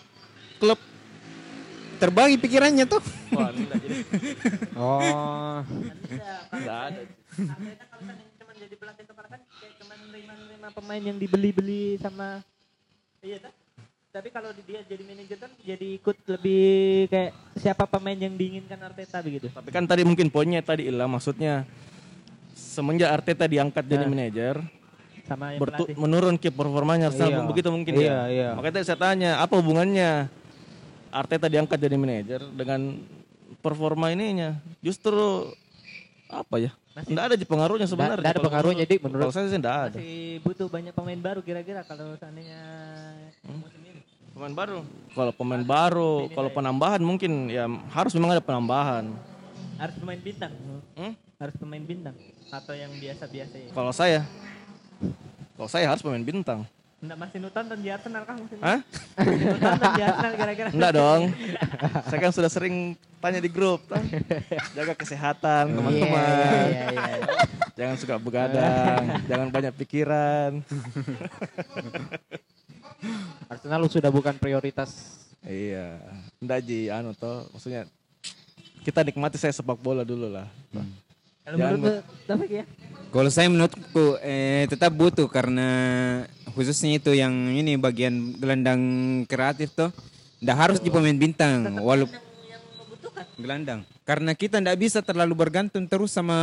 klub? 0.58 0.80
Terbagi 2.00 2.40
pikirannya 2.40 2.88
tuh. 2.88 3.04
Wah, 3.36 3.52
ini 3.52 3.68
nggak 3.68 3.80
jadi. 3.84 3.96
oh 4.80 5.60
Nggak 6.56 6.80
ada. 6.88 7.02
Kan 7.04 7.62
cuma 8.40 8.52
jadi 8.56 8.76
pelatih 8.80 9.04
kepala 9.04 9.28
kan 9.28 9.42
kayak 9.44 9.74
cuma 9.84 9.94
nerima-nerima 10.08 10.68
pemain 10.72 11.04
yang 11.04 11.18
dibeli-beli 11.20 12.00
sama 12.00 12.40
iya 13.20 13.44
tak? 13.44 13.52
Tapi 14.10 14.34
kalau 14.34 14.50
dia 14.66 14.82
jadi 14.82 15.06
manajer 15.06 15.38
kan 15.38 15.52
jadi 15.62 15.88
ikut 16.02 16.18
lebih 16.28 16.66
kayak 17.08 17.30
siapa 17.54 17.86
pemain 17.86 18.18
yang 18.18 18.34
diinginkan 18.34 18.82
Arteta 18.82 19.22
begitu. 19.22 19.54
Tapi 19.54 19.70
kan 19.70 19.86
tadi 19.86 20.02
mungkin 20.02 20.34
poinnya 20.34 20.66
tadi 20.66 20.90
Ila 20.90 21.06
maksudnya 21.06 21.62
semenjak 22.58 23.14
Arteta 23.14 23.46
diangkat 23.46 23.86
jadi 23.86 24.02
Nah. 24.02 24.10
manajer 24.10 24.56
Sama 25.30 25.54
yang 25.54 25.62
bertu- 25.62 25.94
menurun 25.94 26.36
ke 26.36 26.50
performanya 26.50 27.14
Arsenal 27.14 27.30
Iya. 27.30 27.46
begitu 27.46 27.70
mungkin 27.70 27.94
Iya, 27.94 28.10
ya. 28.10 28.22
iya. 28.28 28.50
Makanya 28.58 28.74
tadi 28.76 28.86
saya 28.90 28.98
tanya 28.98 29.32
apa 29.38 29.54
hubungannya 29.54 30.26
Arteta 31.14 31.46
diangkat 31.46 31.78
jadi 31.78 31.94
manajer 31.94 32.42
dengan 32.50 32.98
performa 33.62 34.10
ininya? 34.10 34.58
Justru 34.82 35.54
apa 36.26 36.58
ya? 36.58 36.74
Masih- 36.98 37.14
Enggak 37.14 37.26
ada 37.30 37.38
di 37.38 37.46
pengaruhnya 37.46 37.86
sebenarnya. 37.86 38.26
nggak 38.26 38.34
ada 38.34 38.42
pengaruhnya, 38.44 38.86
Dik, 38.86 39.00
menurut- 39.06 39.30
saya 39.30 39.46
sih 39.46 39.56
enggak 39.56 39.78
ada. 39.94 39.98
Masih 40.02 40.42
butuh 40.42 40.66
banyak 40.66 40.94
pemain 40.98 41.22
baru 41.22 41.46
kira-kira 41.46 41.86
kalau 41.86 42.18
seandainya. 42.18 42.58
Pemain 44.40 44.56
baru. 44.56 44.80
Kalau 45.12 45.32
pemain 45.36 45.60
baru, 45.68 46.32
kalau 46.32 46.48
penambahan 46.48 47.04
mungkin 47.04 47.52
ya 47.52 47.68
harus 47.92 48.16
memang 48.16 48.32
ada 48.32 48.40
penambahan. 48.40 49.12
Harus 49.76 50.00
pemain 50.00 50.16
bintang. 50.16 50.56
Hmm? 50.96 51.12
Harus 51.36 51.56
pemain 51.60 51.84
bintang 51.84 52.16
atau 52.48 52.72
yang 52.72 52.88
biasa-biasa 52.88 53.56
ya. 53.60 53.68
Kalau 53.76 53.92
saya, 53.92 54.24
kalau 55.60 55.68
saya 55.68 55.92
harus 55.92 56.00
pemain 56.00 56.24
bintang. 56.24 56.64
Enggak 57.04 57.20
masih 57.20 57.38
nonton 57.44 57.64
di 57.84 57.90
Arsenal 57.92 58.24
kah 58.24 58.36
musim? 58.40 58.58
Hah? 58.64 58.80
Nonton 59.28 59.92
di 59.92 60.04
Arsenal 60.08 60.32
kira-kira. 60.32 60.70
Enggak 60.72 60.92
dong. 60.96 61.22
Saya 62.08 62.20
kan 62.24 62.32
sudah 62.32 62.52
sering 62.52 62.96
tanya 63.20 63.44
di 63.44 63.52
grup. 63.52 63.84
Jaga 64.72 64.96
kesehatan 64.96 65.80
teman-teman. 65.80 66.68
iya, 66.72 66.92
iya, 66.92 67.08
iya. 67.12 67.28
Jangan 67.76 67.96
suka 68.00 68.16
begadang. 68.16 69.04
jangan 69.28 69.48
banyak 69.52 69.76
pikiran. 69.76 70.60
Arsenal 73.60 73.92
sudah 73.92 74.08
bukan 74.08 74.40
prioritas 74.40 75.20
iya. 75.44 76.00
Enggak 76.40 76.64
Ji, 76.64 76.88
anu 76.88 77.12
toh. 77.12 77.44
Maksudnya 77.52 77.84
kita 78.88 79.04
nikmati 79.04 79.36
saya 79.36 79.52
sepak 79.52 79.76
bola 79.76 80.08
dulu 80.08 80.32
lah. 80.32 80.48
Kalau 81.44 81.58
Jangan 81.60 81.76
menurut 81.76 82.04
Taufik 82.24 82.52
ya? 82.56 82.64
Kalau 83.12 83.30
saya 83.34 83.52
menurutku 83.52 84.16
eh, 84.24 84.64
tetap 84.72 84.96
butuh 84.96 85.28
karena 85.28 85.68
khususnya 86.56 87.04
itu 87.04 87.12
yang 87.12 87.52
ini 87.52 87.76
bagian 87.76 88.40
gelandang 88.40 88.80
kreatif 89.28 89.76
tuh 89.76 89.92
ndak 90.40 90.56
harus 90.56 90.80
di 90.80 90.88
pemain 90.88 91.20
bintang 91.20 91.84
walaupun 91.84 92.16
Yang 92.48 92.64
membutuhkan. 92.80 93.26
gelandang 93.36 93.80
karena 94.08 94.32
kita 94.32 94.64
ndak 94.64 94.78
bisa 94.80 95.04
terlalu 95.04 95.36
bergantung 95.36 95.84
terus 95.84 96.16
sama 96.16 96.38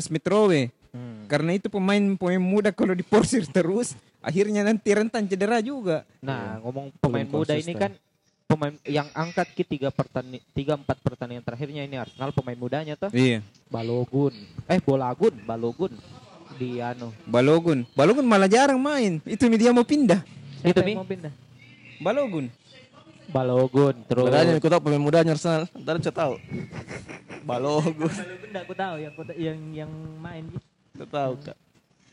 Smith 0.00 0.24
Rowe 0.24 0.72
karena 1.28 1.50
itu 1.52 1.68
pemain 1.68 2.16
pemain 2.16 2.40
muda 2.40 2.70
kalau 2.72 2.96
diporsir 2.96 3.44
terus 3.50 3.92
akhirnya 4.22 4.62
nanti 4.62 4.88
rentan 4.88 5.26
cedera 5.26 5.58
juga 5.58 6.06
Nah, 6.18 6.62
ngomong 6.62 6.94
pemain 6.96 7.26
Belum 7.26 7.42
muda 7.42 7.54
ini 7.54 7.74
konsisten. 7.74 7.78
kan 7.78 7.92
pemain 8.46 8.74
yang 8.84 9.08
angkat 9.12 9.48
ke 9.52 9.64
tiga 9.64 9.88
pertani 9.88 10.38
tiga 10.52 10.76
empat 10.76 11.00
pertandingan 11.00 11.40
terakhirnya 11.40 11.82
ini 11.82 11.96
Arsenal 11.96 12.30
pemain 12.30 12.54
mudanya 12.54 12.94
tuh 12.94 13.10
iya 13.10 13.40
Balogun, 13.66 14.32
eh 14.68 14.78
Bolagun, 14.78 15.34
Balogun 15.42 15.92
di 16.54 16.78
anu. 16.78 17.10
Balogun 17.24 17.88
Balogun 17.92 18.22
malah 18.22 18.46
jarang 18.46 18.76
main 18.76 19.18
itu 19.24 19.42
dia 19.50 19.72
mau 19.72 19.82
pindah 19.82 20.20
Itu 20.60 20.78
Siapa 20.78 20.84
mi 20.84 20.92
yang 20.92 21.00
mau 21.00 21.08
pindah? 21.08 21.32
Balogun 21.98 22.46
Balogun 23.28 23.96
terus 24.04 24.28
Bedanya 24.28 24.60
aku 24.60 24.68
tahu 24.68 24.80
pemain 24.84 25.00
mudanya 25.00 25.32
Arsenal. 25.32 25.64
Ntar 25.72 25.96
saya 26.04 26.12
tahu. 26.12 26.34
Balogun. 27.42 28.12
Kalau 28.12 28.36
enggak 28.44 28.62
aku 28.62 28.74
tahu 28.76 28.94
yang 29.00 29.12
aku- 29.16 29.38
yang 29.40 29.58
yang 29.72 29.92
main 30.20 30.44
tahu 30.94 31.32
kak. 31.40 31.56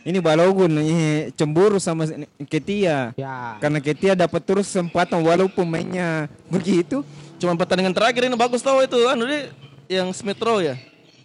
Ini 0.08 0.20
Balogun 0.24 0.72
eh, 0.80 1.32
cemburu 1.36 1.78
sama 1.82 2.08
Ketia 2.48 3.12
ya 3.18 3.60
karena 3.60 3.80
Ketia 3.84 4.14
dapat 4.16 4.42
terus 4.44 4.72
kesempatan 4.72 5.20
walaupun 5.24 5.68
mainnya 5.68 6.32
begitu 6.48 7.04
Cuma 7.40 7.56
pertandingan 7.56 7.96
terakhir 7.96 8.28
ini 8.28 8.36
bagus 8.36 8.60
tau 8.60 8.84
itu 8.84 9.00
anu 9.08 9.24
dia 9.24 9.48
yang 9.88 10.12
Smith 10.12 10.38
Rowe 10.44 10.60
ya. 10.60 10.76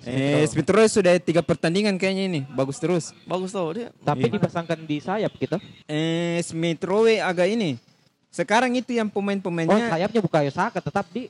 Eh, 0.07 0.47
Smith 0.47 0.71
Rowe 0.71 0.87
sudah 0.87 1.19
tiga 1.19 1.43
pertandingan 1.43 1.99
kayaknya 1.99 2.25
ini 2.31 2.41
bagus 2.55 2.79
terus. 2.79 3.11
Bagus 3.27 3.51
tau 3.51 3.67
dia. 3.75 3.91
tapi 4.07 4.31
dipasangkan 4.31 4.79
di 4.87 5.03
sayap 5.03 5.35
gitu. 5.43 5.59
Eh, 5.91 6.39
Smith 6.47 6.79
Rowe 6.87 7.19
agak 7.19 7.51
ini. 7.51 7.83
Sekarang 8.31 8.71
itu 8.79 8.95
yang 8.95 9.11
Oh, 9.11 9.19
pemain-pemainnya. 9.19 9.91
sayapnya 9.91 10.23
bukan 10.23 10.51
Saka 10.55 10.79
tetap 10.79 11.07
di 11.11 11.27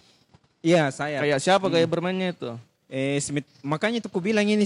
Iya 0.64 0.88
saya. 0.92 1.20
Kayak 1.20 1.40
siapa 1.40 1.66
kayak 1.68 1.88
bermainnya 1.88 2.32
itu? 2.36 2.56
Eh, 2.88 3.20
Smith. 3.24 3.48
Makanya 3.64 4.04
tuh 4.04 4.12
ku 4.12 4.20
bilang 4.20 4.44
ini. 4.44 4.64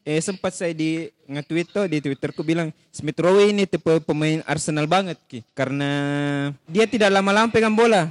Eh, 0.00 0.16
sempat 0.24 0.56
saya 0.56 0.72
di 0.72 1.12
nge-tweet 1.28 1.68
tuh 1.76 1.84
di 1.84 2.00
Twitter 2.00 2.32
ku 2.32 2.40
bilang 2.40 2.72
Smith 2.88 3.20
Rowe 3.20 3.44
ini 3.44 3.68
tipe 3.68 4.00
pemain 4.00 4.40
Arsenal 4.48 4.88
banget 4.88 5.20
ki. 5.28 5.44
Karena 5.52 5.90
dia 6.64 6.88
tidak 6.88 7.12
lama-lama 7.12 7.52
pegang 7.52 7.76
bola. 7.76 8.08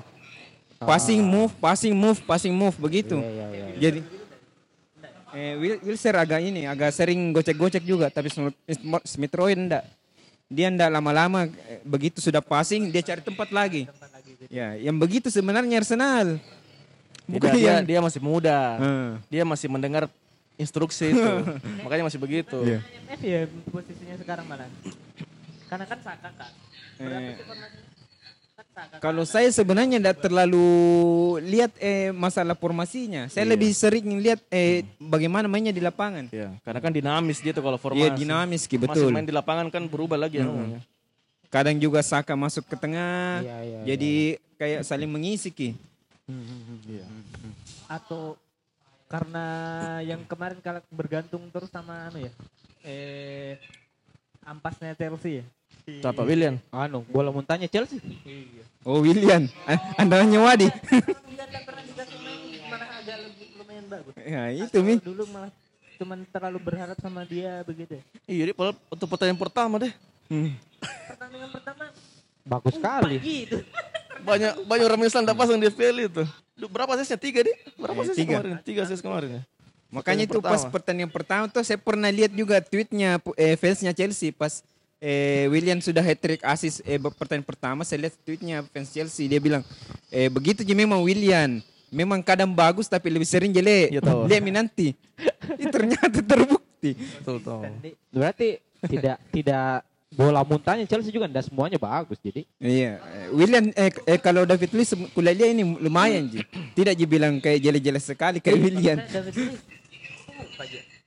Passing 0.79 1.19
move, 1.19 1.51
passing 1.60 1.91
move, 1.91 2.22
passing 2.24 2.53
move 2.53 2.77
begitu. 2.77 3.17
Iya, 3.19 3.27
iya, 3.27 3.46
iya. 3.51 3.65
Jadi 3.81 4.00
eh, 5.34 5.53
Wil- 5.58 5.81
Wilshere 5.84 6.22
agak 6.22 6.39
ini, 6.46 6.69
agak 6.69 6.93
sering 6.93 7.34
gocek-gocek 7.34 7.84
juga, 7.84 8.08
tapi 8.13 8.29
Smith- 9.03 9.36
Rowe 9.36 9.51
enggak. 9.51 9.84
Dia 10.46 10.69
enggak 10.69 10.93
lama-lama 10.93 11.50
eh, 11.67 11.81
begitu 11.81 12.22
sudah 12.22 12.39
passing 12.39 12.93
dia 12.93 13.01
cari 13.01 13.19
tempat 13.25 13.50
lagi. 13.50 13.89
Ya, 14.48 14.77
yang 14.77 14.96
begitu 14.96 15.27
sebenarnya 15.27 15.81
Arsenal. 15.81 16.38
Bukan 17.29 17.53
dia, 17.53 17.81
yang 17.81 17.86
dia 17.86 18.00
masih 18.01 18.22
muda. 18.22 18.77
Hmm. 18.77 19.10
Dia 19.29 19.43
masih 19.46 19.67
mendengar 19.69 20.05
instruksi 20.59 21.15
itu. 21.15 21.31
Makanya 21.87 22.03
masih 22.05 22.19
begitu. 22.19 22.59
Iya. 22.61 22.79
IMF 22.83 23.21
ya 23.23 23.41
posisinya 23.71 24.15
sekarang 24.19 24.45
malah. 24.45 24.67
Karena 25.65 25.85
kan 25.87 25.99
Saka 26.03 26.29
kan. 26.35 26.51
Eh. 26.99 27.33
Kan 27.39 28.65
Saka. 28.75 28.95
Kalau 28.99 29.23
saya 29.23 29.47
sebenarnya 29.49 29.97
enggak 29.97 30.19
terlalu 30.19 30.67
lihat 31.47 31.71
eh, 31.79 32.11
masalah 32.11 32.53
formasinya. 32.53 33.31
Saya 33.31 33.47
Iya. 33.47 33.51
lebih 33.55 33.71
sering 33.71 34.05
lihat 34.19 34.43
eh, 34.51 34.83
bagaimana 34.99 35.47
mainnya 35.47 35.71
di 35.71 35.79
lapangan. 35.79 36.27
Iya, 36.27 36.51
karena 36.61 36.79
kan 36.79 36.91
dinamis 36.91 37.39
dia 37.39 37.55
tuh 37.55 37.63
kalau 37.63 37.79
formasi. 37.79 38.03
Iya, 38.03 38.09
dinamis 38.13 38.67
ki 38.67 38.75
Masih 38.75 39.07
betul. 39.07 39.09
main 39.15 39.23
di 39.23 39.31
lapangan 39.31 39.71
kan 39.71 39.87
berubah 39.87 40.19
lagi 40.19 40.43
ya 40.43 40.45
namanya. 40.47 40.83
Kadang 41.49 41.79
juga 41.79 42.03
Saka 42.03 42.35
masuk 42.37 42.67
ke 42.67 42.75
tengah. 42.77 43.41
Iya, 43.41 43.57
iya, 43.63 43.79
jadi 43.95 44.11
kayak 44.59 44.81
saling 44.83 45.07
mengisi 45.09 45.49
ki. 45.49 45.71
atau 47.89 48.37
karena 49.09 49.45
yang 50.01 50.21
kemarin 50.23 50.61
kalau 50.61 50.85
bergantung 50.87 51.41
terus 51.49 51.67
sama 51.67 52.07
anu 52.07 52.21
ya. 52.21 52.31
Eh 52.81 53.57
ampasnya 54.41 54.93
Chelsea 54.93 55.41
ya. 55.41 55.45
Si- 55.83 55.99
Siapa 55.99 56.21
William? 56.21 56.61
anu 56.69 57.01
bola 57.03 57.33
muntahnya 57.33 57.65
Chelsea. 57.65 57.97
Iya. 58.23 58.63
Oh 58.85 59.01
William, 59.01 59.49
Ah, 59.65 59.77
Anda 59.97 60.21
lebih 60.21 60.69
lumayan 63.57 63.85
bagus. 63.87 64.13
ya 64.15 64.41
itu 64.51 64.77
mi. 64.79 64.95
Dulu 64.99 65.23
malah 65.27 65.51
cuman 65.99 66.23
terlalu 66.25 66.59
berharap 66.61 66.97
sama 66.97 67.25
dia 67.25 67.59
begitu. 67.65 67.97
ya. 67.97 68.03
Iya, 68.23 68.53
padahal 68.53 68.75
untuk 68.87 69.07
pertandingan 69.09 69.39
pertama 69.39 69.75
deh. 69.77 69.93
Hmm. 70.29 70.53
Pertandingan 71.09 71.49
pertama 71.51 71.83
Bagus 72.45 72.73
sekali. 72.73 73.17
gitu. 73.19 73.57
banyak 74.19 74.67
banyak 74.67 74.85
orang 74.85 75.01
Islam 75.01 75.23
tidak 75.23 75.37
pasang 75.37 75.57
di 75.57 75.67
FPL 75.67 75.97
itu. 76.05 76.23
Berapa 76.67 76.91
sesnya? 76.95 77.15
Tiga 77.15 77.39
deh? 77.39 77.55
Berapa 77.75 78.01
Eh, 78.01 78.07
ses 78.07 78.15
tiga. 78.17 78.35
kemarin? 78.35 78.53
Tiga 78.61 78.81
ses 78.83 78.99
kemarin 78.99 79.29
ya. 79.31 79.43
Makanya 79.89 80.23
itu 80.23 80.37
pas 80.37 80.61
pertandingan 80.63 81.09
pertama 81.09 81.45
tuh 81.45 81.63
saya 81.63 81.77
pernah 81.77 82.07
lihat 82.07 82.29
juga 82.29 82.59
tweetnya 82.59 83.17
eh, 83.33 83.55
fansnya 83.55 83.89
Chelsea 83.89 84.29
pas 84.29 84.61
eh, 84.97 85.49
William 85.49 85.79
sudah 85.79 86.01
hat 86.01 86.19
trick 86.19 86.43
assist 86.43 86.83
eh, 86.83 86.99
pertandingan 86.99 87.47
pertama 87.47 87.81
saya 87.81 88.05
lihat 88.05 88.13
tweetnya 88.19 88.61
fans 88.67 88.85
Chelsea 88.87 89.25
dia 89.25 89.41
bilang 89.41 89.65
eh, 90.07 90.29
begitu 90.29 90.61
memang 90.69 91.01
William 91.01 91.57
memang 91.89 92.21
kadang 92.21 92.53
bagus 92.53 92.85
tapi 92.85 93.09
lebih 93.09 93.25
sering 93.25 93.49
jelek 93.49 93.89
Iya, 93.89 94.01
tahu. 94.03 94.29
lihat 94.29 94.41
mi 94.43 94.53
nanti 94.53 94.93
ternyata 95.73 96.21
terbukti 96.21 96.93
Betul 96.93 97.41
tahu. 97.41 97.65
Berarti 98.13 98.61
tidak 98.85 99.17
tidak 99.33 99.88
bola 100.09 100.41
muntahnya 100.41 100.89
Chelsea 100.89 101.13
juga 101.13 101.29
tidak 101.29 101.45
semuanya 101.45 101.77
bagus 101.77 102.17
jadi. 102.17 102.41
iya 102.57 102.97
eh, 102.97 103.27
William 103.29 103.69
eh, 103.77 103.93
eh, 103.93 104.17
kalau 104.17 104.41
David 104.41 104.73
Luiz 104.73 104.89
kuliah 105.13 105.37
dia 105.37 105.47
ini 105.53 105.61
lumayan 105.61 106.25
ji 106.25 106.41
tidak 106.73 106.97
je 106.97 107.05
bilang 107.05 107.37
kayak 107.37 107.61
jelek-jelek 107.61 108.03
sekali 108.03 108.37
kayak 108.41 108.57
William. 108.57 108.97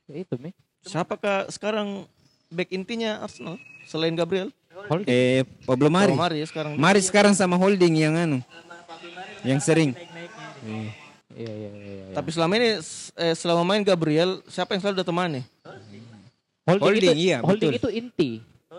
Ya 0.07 0.15
itu 0.23 0.35
mi. 0.39 0.55
Siapakah 0.83 1.51
sekarang 1.51 2.07
back 2.47 2.71
intinya 2.71 3.23
Arsenal 3.23 3.59
selain 3.87 4.15
Gabriel? 4.15 4.51
Holding. 4.89 5.07
eh 5.07 5.45
Pablo 5.67 5.87
Mari 5.91 6.15
Mari 6.15 6.37
ya 6.43 6.47
sekarang. 6.47 6.73
Mari 6.79 7.01
sekarang 7.03 7.33
sama 7.35 7.59
Holding 7.59 7.93
yang 7.93 8.15
anu 8.15 8.39
yang 9.43 9.59
sering. 9.59 9.91
Iya 11.33 11.51
iya 11.51 11.51
iya. 11.51 11.69
iya. 11.75 12.05
Tapi 12.15 12.29
selama 12.31 12.55
ini 12.55 12.79
eh, 13.19 13.35
selama 13.35 13.61
main 13.67 13.83
Gabriel 13.83 14.39
siapa 14.47 14.77
yang 14.77 14.81
selalu 14.85 14.95
dia 15.03 15.07
temani? 15.07 15.41
Holding, 16.63 16.79
Holding, 16.79 17.17
itu, 17.19 17.27
iya, 17.27 17.37
holding 17.43 17.71
betul. 17.75 17.91
itu 17.91 17.99
inti. 17.99 18.31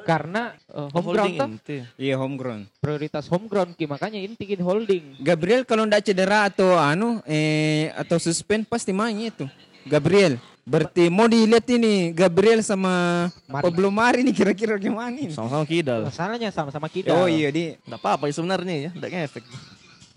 Karena 0.04 0.52
uh, 0.68 0.92
home 0.92 1.16
Holding 1.16 1.34
ground 1.34 1.34
tuh 1.34 1.48
inti. 1.56 1.76
iya 1.96 2.14
home 2.20 2.36
ground 2.36 2.68
prioritas 2.76 3.24
home 3.24 3.48
ground 3.48 3.72
Ki. 3.72 3.88
makanya 3.88 4.20
inti 4.20 4.44
gitu 4.44 4.60
holding. 4.60 5.16
Gabriel 5.18 5.64
kalau 5.64 5.88
ndak 5.88 6.04
cedera 6.04 6.44
atau 6.46 6.76
anu 6.76 7.24
eh 7.24 7.88
atau 7.96 8.20
suspend 8.20 8.68
pasti 8.68 8.92
main 8.92 9.16
itu. 9.16 9.48
Gabriel. 9.88 10.36
Berarti 10.64 11.12
mau 11.12 11.28
dilihat 11.28 11.68
ini 11.68 12.08
Gabriel 12.16 12.64
sama 12.64 13.28
Mari. 13.44 13.64
Pablo 13.68 13.92
Mari 13.92 14.24
ini 14.24 14.32
kira-kira 14.32 14.80
gimana 14.80 15.12
ini? 15.12 15.28
Sama-sama 15.28 15.64
kidal. 15.68 16.08
Masalahnya 16.08 16.48
sama-sama 16.48 16.88
kita. 16.88 17.12
Oh 17.12 17.28
iya 17.28 17.52
di 17.52 17.76
Enggak 17.84 18.00
apa-apa 18.00 18.28
ya 18.28 18.32
sebenarnya 18.32 18.74
ya, 18.88 18.90
enggak 18.96 19.10
ngefek. 19.12 19.44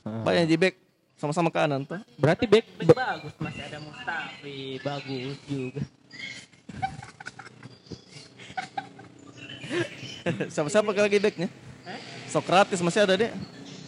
Banyak 0.08 0.46
di 0.48 0.56
back 0.56 0.76
sama-sama 1.20 1.52
kanan 1.52 1.84
tuh. 1.84 2.00
Berarti 2.16 2.48
back 2.48 2.64
Back 2.80 2.96
bagus 2.96 3.36
masih 3.44 3.62
ada 3.68 3.78
Mustafi 3.84 4.80
bagus 4.80 5.36
juga. 5.52 5.84
Siapa-siapa 10.54 10.90
lagi 10.94 11.18
backnya? 11.20 11.50
Sokrates 12.28 12.80
masih 12.84 13.02
ada 13.08 13.14
deh. 13.16 13.32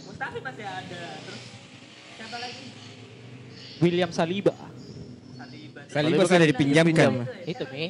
Mustafi 0.08 0.40
masih 0.40 0.66
ada. 0.66 1.02
Terus 1.26 1.42
siapa 2.16 2.38
lagi? 2.40 2.66
William 3.84 4.12
Saliba. 4.12 4.54
Saliba. 5.36 5.80
Saliba 5.88 5.90
Saliba 5.92 6.22
sudah 6.24 6.40
kan 6.40 6.50
dipinjamkan. 6.52 6.88
dipinjam. 6.88 7.14
Itu 7.48 7.64
mi. 7.72 7.86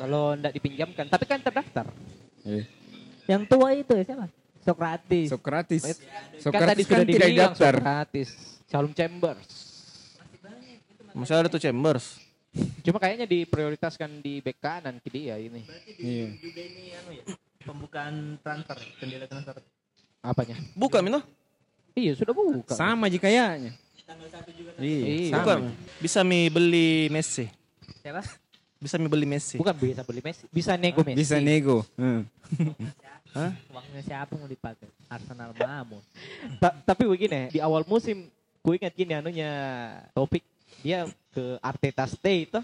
Kalau 0.00 0.24
ndak 0.32 0.52
dipinjamkan, 0.56 1.04
tapi 1.12 1.24
kan 1.28 1.38
terdaftar. 1.44 1.86
Yang 3.28 3.42
tua 3.52 3.68
itu 3.76 3.92
ya 3.92 4.04
siapa? 4.08 4.26
Sokratis. 4.64 5.28
Sokratis. 5.32 5.82
kan 5.84 5.96
Sokratis 6.40 6.68
tadi 6.68 6.82
kan 6.84 6.98
sudah 7.00 7.06
tidak 7.08 7.28
daftar. 7.36 7.74
Sokratis. 7.76 8.28
Shalom 8.70 8.92
Chambers. 8.96 9.48
Masih 11.10 11.34
ada 11.36 11.48
tuh 11.50 11.60
Chambers. 11.60 12.22
Cuma 12.82 12.98
kayaknya 12.98 13.26
diprioritaskan 13.30 14.22
di 14.24 14.42
back 14.42 14.58
kanan 14.58 14.98
ke 14.98 15.08
dia 15.10 15.38
ini. 15.38 15.62
Iya. 16.00 16.26
juga 16.38 16.60
ini 16.64 16.84
anu 16.98 17.10
ya. 17.14 17.24
Pembukaan 17.60 18.40
transfer, 18.40 18.78
jendela 18.96 19.28
transfer. 19.28 19.60
Apanya? 20.20 20.56
Buka 20.72 21.04
Mino? 21.04 21.20
Iya, 21.92 22.16
sudah 22.16 22.32
buka. 22.32 22.72
Sama 22.72 23.06
aja 23.06 23.18
kayaknya. 23.18 23.76
Tanggal 24.08 24.28
satu 24.32 24.50
juga. 24.56 24.70
Iya, 24.80 25.04
Iya. 25.04 25.28
sama. 25.30 25.38
Buka. 25.38 25.54
Bisa 26.00 26.20
mi 26.24 26.48
beli 26.48 27.12
Messi. 27.12 27.46
Siapa? 28.00 28.24
Bisa 28.80 28.96
mi 28.96 29.08
beli 29.12 29.26
Messi. 29.28 29.60
Bukan 29.60 29.76
bisa 29.76 30.02
beli 30.02 30.20
Messi. 30.24 30.44
Bisa 30.48 30.72
nego 30.74 31.04
Messi. 31.04 31.18
Bisa 31.20 31.36
nego. 31.36 31.84
Hmm. 31.94 32.24
Hah? 33.36 33.52
Uangnya 33.70 34.02
siapa 34.02 34.32
mau 34.34 34.48
dipakai? 34.48 34.88
Arsenal 35.06 35.54
Mamu. 35.54 36.00
Ta- 36.58 36.74
tapi 36.82 37.06
begini, 37.06 37.46
di 37.46 37.60
awal 37.60 37.86
musim 37.86 38.26
ku 38.58 38.74
ingat 38.74 38.90
gini 38.90 39.14
anunya 39.14 39.52
topik 40.10 40.42
dia 40.82 41.06
ke 41.30 41.60
Arteta 41.60 42.08
stay 42.08 42.48
itu. 42.48 42.58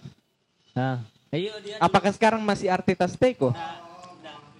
Nah. 0.72 1.04
Ayo 1.30 1.52
dia 1.60 1.76
Apakah 1.78 2.10
sekarang 2.10 2.40
masih 2.40 2.66
Arteta 2.66 3.06
stay 3.06 3.36
kok? 3.36 3.52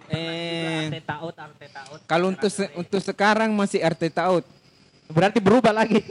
Eh 0.09 0.87
Arteta 0.87 1.15
out, 1.19 1.35
Arteta 1.35 1.81
out. 1.87 2.01
kalau 2.05 2.27
untuk 2.29 2.47
se- 2.47 2.73
untuk 2.75 3.01
sekarang 3.01 3.51
masih 3.51 3.81
Arteta 3.81 4.27
out. 4.27 4.45
Berarti 5.07 5.39
berubah 5.39 5.71
lagi. 5.73 6.03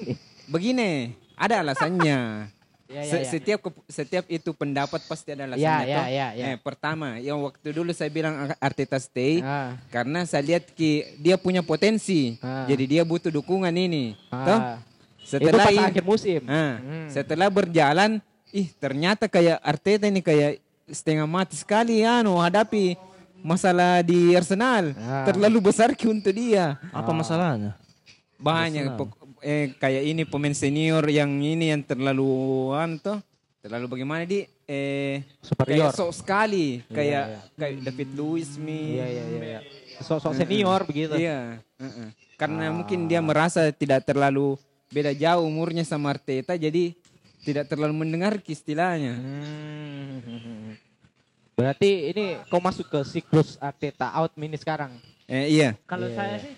Begini, 0.46 1.14
ada 1.34 1.62
alasannya. 1.62 2.20
Ya, 2.86 3.02
ya, 3.02 3.10
Se- 3.10 3.18
ya. 3.18 3.26
Setiap 3.28 3.60
setiap 3.90 4.26
itu 4.30 4.54
pendapat 4.54 5.02
pasti 5.04 5.34
ada 5.34 5.50
alasannya. 5.50 5.58
Ya, 5.58 5.78
ya, 5.82 5.98
toh. 5.98 6.06
ya, 6.06 6.28
ya. 6.32 6.46
Eh, 6.46 6.58
pertama, 6.62 7.18
yang 7.18 7.42
waktu 7.42 7.74
dulu 7.74 7.90
saya 7.90 8.14
bilang 8.14 8.38
Arteta 8.62 9.02
stay 9.02 9.42
Ah. 9.42 9.74
karena 9.90 10.22
saya 10.22 10.46
lihat 10.46 10.70
ki 10.70 11.18
dia 11.18 11.34
punya 11.34 11.66
potensi. 11.66 12.38
Ah. 12.40 12.70
Jadi 12.70 12.86
dia 12.86 13.02
butuh 13.02 13.34
dukungan 13.34 13.74
ini. 13.74 14.14
Toh? 14.30 14.38
Ah. 14.54 14.78
Setelah 15.18 15.66
itu 15.66 15.82
pas 15.82 15.90
akhir 15.90 16.04
musim. 16.06 16.42
Ah, 16.46 16.78
Hmm. 16.78 17.10
setelah 17.10 17.50
berjalan, 17.50 18.22
ih 18.54 18.70
ternyata 18.72 19.26
kayak 19.26 19.58
Arteta 19.60 20.06
ini 20.06 20.22
kayak 20.22 20.62
setengah 20.86 21.26
mati 21.26 21.58
sekali 21.58 22.06
anu 22.06 22.38
hadapi 22.38 22.94
masalah 23.46 24.02
di 24.02 24.34
Arsenal. 24.34 24.98
Ah. 24.98 25.30
Terlalu 25.30 25.70
besar 25.70 25.94
untuk 25.94 26.34
dia. 26.34 26.82
Apa 26.90 27.14
masalahnya? 27.14 27.78
Banyak 28.42 28.98
pok- 28.98 29.38
eh, 29.46 29.78
kayak 29.78 30.04
ini 30.04 30.26
pemain 30.26 30.52
senior 30.58 31.06
yang 31.08 31.30
ini 31.40 31.70
yang 31.70 31.86
terlalu 31.86 32.26
toh, 33.00 33.22
terlalu 33.62 33.86
bagaimana 33.86 34.26
di 34.26 34.44
eh 34.66 35.22
Superior. 35.46 35.94
kayak 35.94 35.94
sok 35.94 36.12
sekali 36.12 36.82
kayak 36.90 37.54
kayak 37.54 37.86
David 37.86 38.10
Luiz 38.18 38.58
mi. 38.58 38.98
Iya, 38.98 39.06
iya, 39.06 39.24
iya. 39.30 39.40
iya. 39.40 39.60
Sosok 40.02 40.36
senior 40.36 40.84
begitu. 40.84 41.16
Iya, 41.16 41.62
heeh. 41.80 42.10
Karena 42.36 42.68
mungkin 42.74 43.08
dia 43.08 43.24
merasa 43.24 43.72
tidak 43.72 44.04
terlalu 44.04 44.60
beda 44.92 45.16
jauh 45.16 45.48
umurnya 45.48 45.88
sama 45.88 46.12
Arteta 46.12 46.60
jadi 46.60 46.92
tidak 47.46 47.70
terlalu 47.70 48.04
mendengar 48.04 48.42
istilahnya. 48.44 49.16
Hmm. 49.16 50.76
Berarti 51.56 52.12
ini 52.12 52.36
kau 52.52 52.60
masuk 52.60 52.92
ke 52.92 53.00
siklus 53.08 53.56
Arteta 53.64 54.12
out 54.12 54.36
mini 54.36 54.60
sekarang. 54.60 54.92
Eh, 55.26 55.48
iya. 55.56 55.70
Kalau 55.88 56.12
Iya, 56.12 56.16
saya 56.20 56.36
sih 56.44 56.54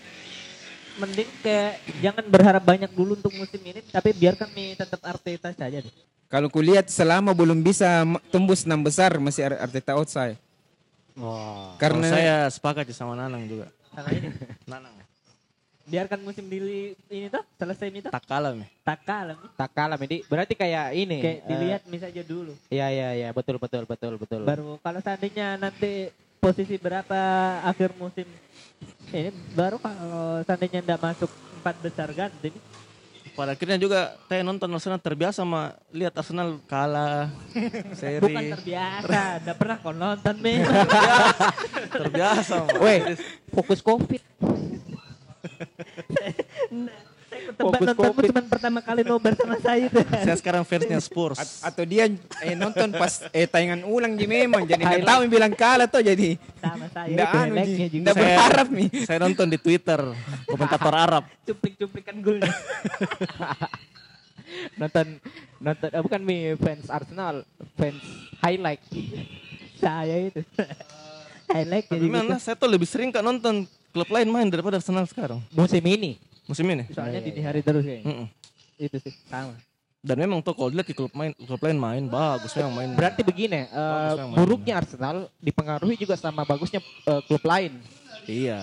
mending 0.98 1.30
kayak 1.46 1.74
jangan 2.02 2.26
berharap 2.26 2.64
banyak 2.66 2.90
dulu 2.90 3.14
untuk 3.14 3.30
musim 3.38 3.62
ini, 3.62 3.86
tapi 3.94 4.10
biarkan 4.18 4.50
mi 4.58 4.74
tetap 4.74 4.98
Arteta 5.06 5.54
saja 5.54 5.78
deh. 5.86 5.94
Kalau 6.28 6.50
kulihat 6.50 6.90
selama 6.90 7.32
belum 7.32 7.62
bisa 7.62 8.04
tembus 8.34 8.66
enam 8.66 8.82
besar 8.84 9.16
masih 9.22 9.48
Ar- 9.48 9.70
Arteta 9.70 9.94
out 9.94 10.10
saya. 10.10 10.36
Wah. 11.14 11.78
Karena 11.78 12.02
Karena 12.04 12.08
saya 12.10 12.36
sepakat 12.50 12.90
sama 12.92 13.14
Nanang 13.14 13.46
juga. 13.46 13.70
Sama 13.94 14.10
ini. 14.12 14.34
Nanang. 14.72 14.94
Biarkan 15.88 16.20
musim 16.20 16.44
di 16.46 16.60
ini 17.08 17.28
tuh 17.28 17.40
selesai 17.56 17.88
itu 17.90 18.10
Tak 18.10 18.24
kalah 18.24 18.52
nih. 18.52 18.68
tak 18.84 19.00
kalah 19.02 19.36
Mi. 19.36 19.48
Tak 19.56 19.70
kalah 19.72 19.96
Medi. 19.96 20.18
Berarti 20.22 20.54
kayak 20.54 20.92
ini. 20.94 21.18
kayak 21.18 21.40
eh, 21.40 21.48
dilihat 21.48 21.82
mi 21.86 21.98
saja 21.98 22.22
dulu. 22.22 22.54
Iya 22.68 22.88
iya 22.88 23.10
iya 23.16 23.30
betul 23.32 23.56
betul 23.56 23.88
betul 23.88 24.14
betul. 24.16 24.44
Baru 24.44 24.76
kalau 24.78 25.00
seandainya 25.00 25.56
nanti 25.56 26.12
posisi 26.38 26.76
berapa 26.76 27.18
akhir 27.64 27.96
musim 27.96 28.28
ini 29.10 29.32
baru 29.56 29.80
kalau 29.80 30.44
seandainya 30.44 30.84
ndak 30.84 31.00
masuk 31.02 31.32
empat 31.58 31.76
besar 31.80 32.12
ganti 32.12 32.52
Mi. 32.52 32.60
Pada 33.32 33.54
akhirnya 33.54 33.78
juga 33.78 34.18
saya 34.26 34.42
nonton 34.42 34.66
Arsenal 34.68 34.98
terbiasa 34.98 35.46
sama 35.46 35.72
lihat 35.94 36.10
Arsenal 36.12 36.58
kalah 36.66 37.30
seri. 38.00 38.18
bukan 38.20 38.44
terbiasa, 38.52 39.22
ndak 39.46 39.56
pernah 39.56 39.78
kau 39.78 39.94
nonton 39.94 40.36
Mi. 40.42 40.58
terbiasa. 41.96 42.66
Weh, 42.82 43.14
fokus 43.54 43.80
covid. 43.80 44.20
Fokus 47.58 47.84
nontonmu 47.84 48.16
Covid. 48.16 48.30
cuma 48.32 48.42
pertama 48.48 48.80
kali 48.80 49.04
nobar 49.04 49.36
sama 49.36 49.60
saya 49.60 49.92
itu. 49.92 50.00
saya 50.00 50.36
sekarang 50.40 50.64
fansnya 50.64 50.98
Spurs. 51.04 51.38
A- 51.38 51.70
atau 51.70 51.84
dia 51.84 52.08
eh, 52.42 52.56
nonton 52.56 52.88
pas 52.96 53.28
eh 53.36 53.44
tayangan 53.44 53.84
ulang 53.84 54.16
di 54.16 54.24
memang 54.26 54.64
jadi 54.64 54.80
nggak 54.80 55.04
tahu 55.04 55.20
yang 55.28 55.32
bilang 55.32 55.54
kalah 55.54 55.88
tuh 55.92 56.02
jadi 56.02 56.40
sama 56.60 56.88
saya 56.88 57.12
nggak 57.12 57.30
anu 57.36 57.54
nggak 58.00 58.16
berharap 58.16 58.68
nih. 58.72 58.88
saya 59.04 59.20
nonton 59.22 59.48
di 59.52 59.60
Twitter 59.60 60.00
komentator 60.48 60.94
Arab. 60.96 61.24
Cuplik-cuplikan 61.44 62.16
golnya. 62.24 62.48
nonton 64.82 65.06
nonton 65.60 65.90
eh, 65.92 66.02
bukan 66.02 66.22
mi 66.24 66.56
fans 66.56 66.88
Arsenal, 66.88 67.44
fans 67.76 68.02
highlight. 68.40 68.82
saya 69.78 70.32
itu. 70.32 70.42
Highlight 71.48 71.88
Tapi 71.88 71.96
jadi 71.96 72.08
memang 72.12 72.28
gitu. 72.28 72.34
lah, 72.36 72.40
saya 72.44 72.60
tuh 72.60 72.68
lebih 72.68 72.84
sering 72.84 73.08
kak 73.08 73.24
nonton 73.24 73.64
klub 73.92 74.10
lain 74.12 74.28
main 74.30 74.48
daripada 74.48 74.78
Arsenal 74.80 75.06
sekarang. 75.08 75.40
Musim 75.52 75.84
ini. 75.84 76.20
Musim 76.48 76.66
ini. 76.72 76.88
Soalnya 76.92 77.20
dini 77.20 77.42
hari 77.44 77.60
terus 77.60 77.84
kayaknya. 77.84 78.08
Mm-mm. 78.08 78.28
Itu 78.80 78.98
sih 79.04 79.14
sama. 79.28 79.58
Dan 79.98 80.24
memang 80.24 80.40
tuh 80.40 80.56
kalau 80.56 80.72
dilihat 80.72 80.88
di 80.88 80.96
klub 80.96 81.12
main 81.12 81.36
klub 81.36 81.60
lain 81.60 81.76
main 81.76 82.04
bagus 82.08 82.56
memang 82.56 82.74
main. 82.80 82.90
Berarti 82.96 83.22
begini, 83.28 83.68
memang. 83.68 84.38
buruknya 84.38 84.80
Arsenal 84.80 85.28
dipengaruhi 85.42 86.00
juga 86.00 86.16
sama 86.16 86.48
bagusnya 86.48 86.80
eh, 86.80 87.22
klub 87.28 87.44
lain. 87.44 87.76
Iya. 88.24 88.62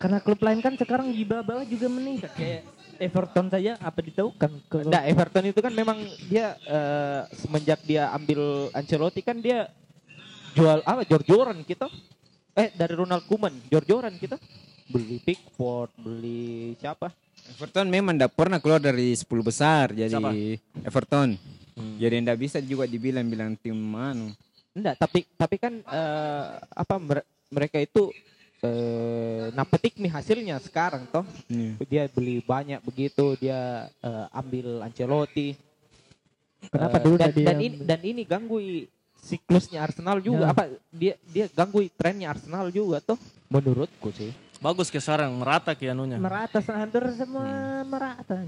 Karena 0.00 0.18
klub 0.24 0.40
lain 0.40 0.60
kan 0.64 0.72
sekarang 0.76 1.12
di 1.12 1.24
bawah 1.24 1.64
juga 1.68 1.88
meningkat 1.92 2.32
kayak 2.32 2.62
Everton 2.96 3.52
saja 3.52 3.76
apa 3.76 4.00
ditahukan 4.00 4.50
ke 4.72 4.76
Nah, 4.88 5.04
Everton 5.04 5.44
itu 5.52 5.60
kan 5.60 5.72
memang 5.74 6.00
dia 6.30 6.56
eh, 6.64 7.20
semenjak 7.36 7.84
dia 7.84 8.08
ambil 8.16 8.72
Ancelotti 8.72 9.20
kan 9.20 9.36
dia 9.36 9.68
jual 10.56 10.80
apa 10.86 11.04
jor-joran 11.04 11.60
kita. 11.66 11.90
Eh 12.56 12.72
dari 12.72 12.94
Ronald 12.94 13.24
Koeman, 13.24 13.52
jor-joran 13.68 14.16
kita. 14.16 14.40
Beli 14.86 15.18
Pickford, 15.18 15.92
beli 15.98 16.72
siapa? 16.74 17.10
Everton 17.48 17.86
memang 17.86 18.14
tidak 18.14 18.32
pernah 18.32 18.56
keluar 18.56 18.78
dari 18.78 19.12
10 19.12 19.22
besar 19.40 19.92
jadi 19.92 20.08
Siapa? 20.08 20.30
Everton. 20.82 21.36
Hmm. 21.76 21.96
Jadi 21.96 22.14
tidak 22.18 22.38
bisa 22.38 22.58
juga 22.58 22.88
dibilang-bilang 22.88 23.54
tim 23.54 23.76
anu. 23.92 24.32
Enggak, 24.72 24.96
tapi 24.96 25.28
tapi 25.30 25.56
kan 25.56 25.74
eh, 25.78 26.44
apa 26.58 26.94
mere- 26.96 27.28
mereka 27.48 27.76
itu 27.76 28.08
eh 28.58 29.52
napetik 29.52 29.94
nih 29.96 30.08
hasilnya 30.08 30.56
sekarang 30.58 31.04
toh. 31.06 31.26
Iya. 31.46 31.70
Dia 31.84 32.02
beli 32.08 32.40
banyak 32.40 32.80
begitu, 32.80 33.36
dia 33.36 33.84
eh, 33.92 34.26
ambil 34.32 34.80
Ancelotti. 34.80 35.52
Kenapa 36.66 36.96
Eh, 36.98 37.02
dulu 37.04 37.16
dan, 37.20 37.28
tadi 37.30 37.42
dan 37.44 37.56
ini 37.58 37.76
dan 37.84 38.00
ini 38.00 38.22
ganggu 38.24 38.58
siklusnya 39.26 39.82
Arsenal 39.82 40.22
juga 40.22 40.46
Ya. 40.46 40.54
apa 40.54 40.62
dia 40.94 41.14
dia 41.26 41.50
ganggu 41.50 41.82
trennya 41.92 42.30
Arsenal 42.30 42.70
juga 42.70 43.02
toh 43.02 43.18
menurutku 43.50 44.14
sih. 44.14 44.30
Bagus 44.56 44.88
ke 44.88 44.96
sekarang 44.96 45.34
merata 45.36 45.74
ke 45.74 45.90
anunya. 45.90 46.16
merata 46.16 46.62
hampir 46.62 47.02
semua 47.12 47.44
merata. 47.84 48.40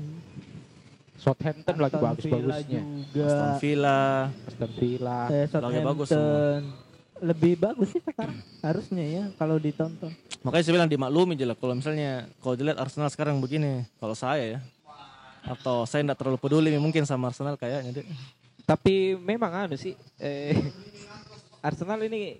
Southampton 1.18 1.76
lagi 1.76 1.98
Aston 1.98 2.06
bagus-bagusnya. 2.06 2.80
Villa 2.80 3.02
juga. 3.10 3.26
Aston 3.26 3.52
Villa. 3.58 4.00
Aston 4.46 4.70
Villa. 4.78 5.18
Eh, 5.28 5.46
Lagi 5.50 5.80
bagus 5.82 6.08
Southampton. 6.08 6.62
Lebih 7.18 7.52
bagus 7.58 7.88
sih 7.90 7.98
sekarang 7.98 8.38
harusnya 8.62 9.04
ya 9.04 9.24
kalau 9.34 9.58
ditonton. 9.58 10.14
Makanya 10.46 10.62
saya 10.62 10.74
bilang 10.78 10.86
dimaklumi 10.86 11.34
aja 11.34 11.50
lah 11.50 11.58
kalau 11.58 11.74
misalnya 11.74 12.10
kalau 12.38 12.54
dilihat 12.54 12.78
Arsenal 12.78 13.10
sekarang 13.10 13.42
begini, 13.42 13.82
kalau 13.98 14.14
saya 14.14 14.44
ya 14.46 14.60
atau 15.42 15.82
saya 15.82 16.06
tidak 16.06 16.14
terlalu 16.14 16.38
peduli 16.38 16.70
mungkin 16.78 17.02
sama 17.02 17.34
Arsenal 17.34 17.58
kayaknya 17.58 17.90
deh. 17.98 18.06
Tapi 18.68 19.16
memang 19.16 19.64
anu 19.64 19.80
sih 19.80 19.96
eh, 20.20 20.52
Arsenal 21.64 22.04
ini 22.04 22.36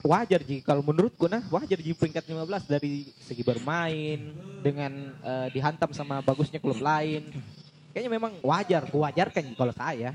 wajar 0.00 0.40
ji 0.40 0.64
kalau 0.64 0.80
menurutku 0.80 1.28
nah 1.28 1.44
wajar 1.52 1.76
ji 1.76 1.92
peringkat 1.92 2.24
15 2.24 2.64
dari 2.64 3.12
segi 3.20 3.44
bermain 3.44 4.32
dengan 4.64 5.12
eh, 5.20 5.48
dihantam 5.52 5.92
sama 5.92 6.24
bagusnya 6.24 6.64
klub 6.64 6.80
lain. 6.80 7.28
Kayaknya 7.92 8.12
memang 8.12 8.32
wajar, 8.44 8.84
kuwajarkan 8.92 9.40
Ji 9.40 9.56
kalau 9.56 9.72
saya. 9.72 10.12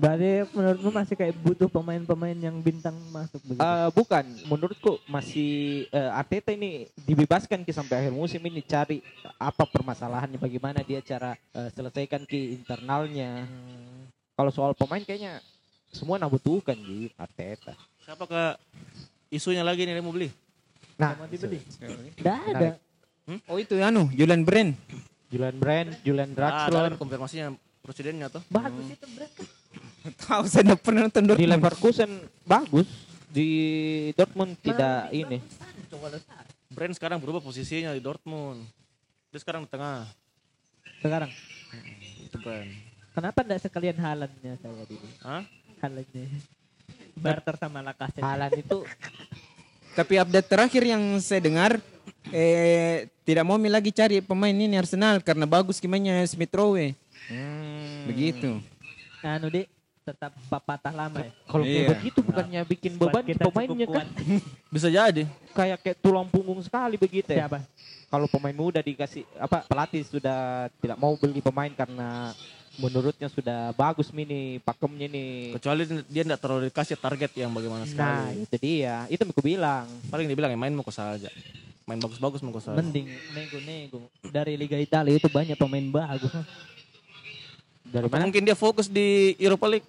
Berarti 0.00 0.48
menurutmu 0.56 0.90
masih 0.96 1.14
kayak 1.14 1.36
butuh 1.44 1.68
pemain-pemain 1.68 2.32
yang 2.32 2.56
bintang 2.64 2.96
masuk 3.12 3.36
begitu. 3.44 3.60
Eh, 3.60 3.88
bukan, 3.92 4.24
menurutku 4.48 4.96
masih 5.04 5.84
eh, 5.92 6.10
Arteta 6.16 6.56
ini 6.56 6.88
dibebaskan 7.04 7.68
ki 7.68 7.72
sampai 7.76 8.00
akhir 8.00 8.12
musim 8.16 8.40
ini 8.40 8.64
cari 8.64 9.04
apa 9.36 9.68
permasalahannya, 9.68 10.40
bagaimana 10.40 10.80
dia 10.80 11.04
cara 11.04 11.36
eh, 11.52 11.68
selesaikan 11.76 12.24
ki 12.24 12.64
internalnya. 12.64 13.44
Kalau 14.32 14.50
soal 14.50 14.72
pemain 14.72 15.00
kayaknya 15.00 15.38
semua 15.88 16.16
nah 16.16 16.26
butuhkan 16.26 16.74
ji 16.74 17.12
Arteta. 17.14 17.76
Siapa 18.00 18.24
ke 18.24 18.42
isunya 19.28 19.60
lagi 19.60 19.84
nih 19.84 19.92
yang 19.92 20.04
mau 20.04 20.10
beli? 20.10 20.32
Nah, 20.96 21.14
Mau 21.14 21.26
dibeli. 21.26 21.60
se- 21.64 21.84
Nggak 22.18 22.38
ada. 22.50 22.68
Oh 23.46 23.56
itu 23.56 23.76
anu 23.78 24.08
Julian 24.10 24.42
Brand. 24.42 24.72
Julian 25.28 25.56
Brand, 25.56 25.88
Julian 26.02 26.30
Ah, 26.32 26.68
Draxler 26.68 26.84
ada 26.86 26.96
konfirmasinya 26.96 27.46
presidennya 27.80 28.28
tuh. 28.28 28.42
Bagus 28.46 28.84
itu 28.86 29.06
Brad 29.10 29.32
kan. 29.32 29.46
Tahu 30.26 30.42
saya 30.44 30.62
tidak 30.66 30.80
pernah 30.82 31.00
nonton 31.06 31.22
di 31.22 31.28
Dortmund. 31.30 31.52
Leverkusen 31.54 32.10
bagus, 32.42 32.88
di 33.30 33.48
Dortmund 34.12 34.52
tidak 34.58 35.08
ini. 35.10 35.38
Brand 36.68 36.92
sekarang 36.92 37.16
berubah 37.16 37.38
posisinya 37.38 37.92
di 37.92 38.00
Dortmund. 38.00 38.64
Dia 39.28 39.38
sekarang 39.38 39.64
di 39.64 39.70
tengah. 39.70 40.04
Sekarang. 41.00 41.30
Itu 42.20 42.36
Brand. 42.38 42.68
Kenapa 43.12 43.44
enggak 43.44 43.60
sekalian 43.60 43.96
Halandnya 43.96 44.56
saya 44.56 44.84
dulu? 44.88 45.06
Hah? 45.20 45.44
Halandnya. 45.80 46.26
Barter 47.12 47.54
sama 47.60 47.84
Lacazette. 47.84 48.24
Halan 48.24 48.52
itu 48.56 48.78
Tapi 49.92 50.16
update 50.16 50.48
terakhir 50.48 50.82
yang 50.88 51.02
saya 51.20 51.44
dengar 51.44 51.76
eh 52.32 53.12
tidak 53.28 53.44
mau 53.44 53.60
lagi 53.60 53.92
cari 53.92 54.24
pemain 54.24 54.54
ini 54.54 54.72
Arsenal 54.74 55.20
karena 55.20 55.44
bagus 55.44 55.76
gimana 55.76 56.24
Smith 56.24 56.48
Rowe. 56.50 56.96
Begitu. 58.08 58.56
Anu 59.20 59.52
dek 59.52 59.68
tetap 60.02 60.34
patah 60.66 60.90
lama 60.90 61.22
ya. 61.22 61.30
kalau 61.46 61.62
kayak 61.62 61.78
Iya. 61.78 61.90
begitu 61.94 62.18
bukannya 62.26 62.60
bikin 62.66 62.92
beban 62.98 63.22
kita 63.22 63.46
pemainnya 63.46 63.86
kan 63.86 64.06
Bisa 64.74 64.90
jadi. 64.90 65.30
kayak 65.54 65.78
kayak 65.78 65.98
tulang 66.02 66.26
punggung 66.26 66.58
sekali 66.58 66.98
begitu 66.98 67.30
ya. 67.30 67.46
Siapa? 67.46 67.62
Kalau 68.10 68.26
pemain 68.26 68.56
muda 68.56 68.82
dikasih 68.82 69.22
apa 69.38 69.62
pelatih 69.62 70.02
sudah 70.02 70.66
tidak 70.82 70.98
mau 70.98 71.14
beli 71.14 71.38
pemain 71.38 71.70
karena 71.70 72.34
menurutnya 72.76 73.28
sudah 73.28 73.72
bagus 73.72 74.08
mini 74.10 74.56
pakemnya 74.60 75.06
nih. 75.06 75.52
Kecuali 75.56 75.82
dia 76.08 76.22
tidak 76.24 76.40
terlalu 76.40 76.62
dikasih 76.68 76.96
target 76.96 77.30
yang 77.36 77.52
bagaimana 77.52 77.84
Nah, 77.84 77.90
sekali. 77.90 78.44
itu 78.44 78.56
dia. 78.58 79.04
Itu 79.06 79.22
aku 79.24 79.42
bilang. 79.42 79.84
Paling 80.08 80.24
dibilang 80.24 80.48
ya 80.48 80.56
main 80.56 80.72
mau 80.72 80.86
saja. 80.88 81.28
Main 81.84 81.98
bagus-bagus 81.98 82.40
mau 82.40 82.54
saja. 82.56 82.78
Mending 82.78 83.06
nego-nego. 83.32 84.08
Dari 84.24 84.56
Liga 84.56 84.78
Italia 84.78 85.12
itu 85.12 85.28
banyak 85.28 85.58
pemain 85.58 85.84
bagus. 85.84 86.32
Dari 87.82 88.06
Apa 88.08 88.16
mana? 88.16 88.24
mungkin 88.24 88.42
dia 88.42 88.56
fokus 88.56 88.88
di 88.88 89.36
Europa 89.36 89.68
League? 89.68 89.88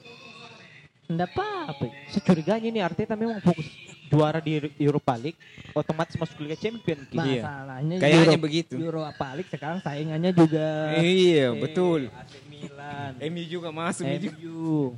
Enggak 1.08 1.32
apa-apa. 1.36 1.88
Securiganya 2.10 2.68
ini 2.68 2.80
Arteta 2.80 3.16
memang 3.16 3.40
fokus 3.40 3.68
juara 4.08 4.38
di 4.38 4.62
Europa 4.78 5.18
League, 5.18 5.40
otomatis 5.72 6.14
masuk 6.14 6.38
Liga 6.42 6.54
Champion. 6.54 7.00
Ki. 7.04 7.18
Iya. 7.18 7.42
Masalahnya 7.42 7.96
Kayaknya 7.98 8.38
begitu. 8.40 8.74
Europa 8.78 9.28
League 9.34 9.50
sekarang 9.50 9.80
saingannya 9.80 10.32
juga 10.32 10.94
Iya, 11.00 11.48
eh, 11.50 11.58
betul. 11.58 12.02
AC 12.08 12.34
Milan, 12.64 13.12
MU 13.20 13.44
juga 13.46 13.70
masuk 13.70 14.04
nih 14.04 14.20
juga. 14.22 14.38
MU. 14.40 14.96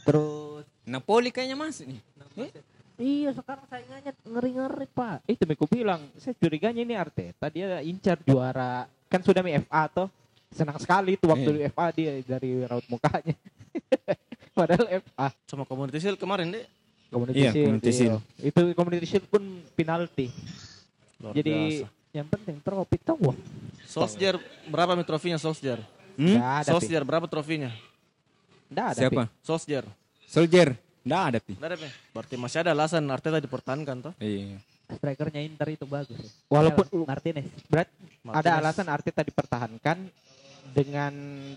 Terus 0.00 0.64
Napoli 0.84 1.28
kayaknya 1.30 1.56
masuk 1.58 1.86
nih. 1.86 2.00
iya 3.00 3.30
sekarang 3.32 3.64
saingannya 3.66 4.12
ngeri-ngeri, 4.24 4.86
Pak. 4.90 5.18
Itu 5.24 5.42
aku 5.44 5.66
bilang, 5.66 6.00
saya 6.16 6.36
curiganya 6.36 6.80
ini 6.80 6.94
Arteta 6.94 7.46
dia 7.48 7.80
incar 7.80 8.20
juara. 8.22 8.84
Kan 9.08 9.20
sudah 9.20 9.42
mi 9.42 9.56
FA 9.58 9.88
toh. 9.88 10.08
Senang 10.50 10.78
sekali 10.82 11.14
itu 11.14 11.30
waktu 11.30 11.46
Iya. 11.46 11.54
di 11.54 11.62
FA 11.70 11.86
dia 11.94 12.12
dari 12.26 12.50
raut 12.66 12.82
mukanya. 12.90 13.34
Padahal 14.58 14.86
FA. 14.98 15.26
Sama 15.46 15.62
Community 15.62 15.98
Shield 16.02 16.18
kemarin 16.18 16.50
deh. 16.50 16.66
Community 17.10 17.38
Iya, 17.38 17.50
Shield, 17.50 17.66
Community 17.66 17.90
iya. 17.90 17.98
Shield. 17.98 18.18
Itu 18.42 18.60
Community 18.74 19.06
Shield 19.06 19.26
pun 19.30 19.42
penalti. 19.74 20.26
Luar 21.22 21.34
Jadi 21.34 21.54
biasa. 21.54 21.88
Yang 22.10 22.26
penting 22.34 22.56
trofi 22.58 22.96
tahu. 22.98 23.30
Solskjaer 23.86 24.36
berapa 24.66 24.98
nih 24.98 25.06
trofinya 25.06 25.38
Solskjaer? 25.38 25.78
Hmm? 26.16 26.36
nggak 26.38 26.54
ada. 26.54 26.64
Pi. 26.64 26.72
Solskjaer 26.72 27.04
berapa 27.06 27.26
trofinya? 27.26 27.70
Nggak 28.70 28.86
ada. 28.86 29.00
Siapa? 29.00 29.22
Pi. 29.26 29.44
Solskjaer. 29.44 29.86
Soldier. 30.30 30.68
Nggak 31.00 31.22
ada 31.26 31.38
pi. 31.40 31.52
Nggak 31.56 31.68
ada, 31.72 31.76
Pe. 31.80 31.88
Berarti 32.12 32.34
masih 32.36 32.58
ada 32.60 32.70
alasan 32.76 33.02
Arteta 33.08 33.38
dipertahankan 33.40 33.96
toh. 34.04 34.14
Iya. 34.20 34.60
Strikernya 34.90 35.40
Inter 35.42 35.68
itu 35.72 35.86
bagus. 35.86 36.18
ya. 36.18 36.30
Walaupun- 36.50 37.06
Martinez. 37.06 37.46
Berat 37.70 37.88
ada 38.26 38.50
alasan 38.58 38.86
Arteta 38.90 39.22
dipertahankan 39.22 39.96
dengan 40.74 41.12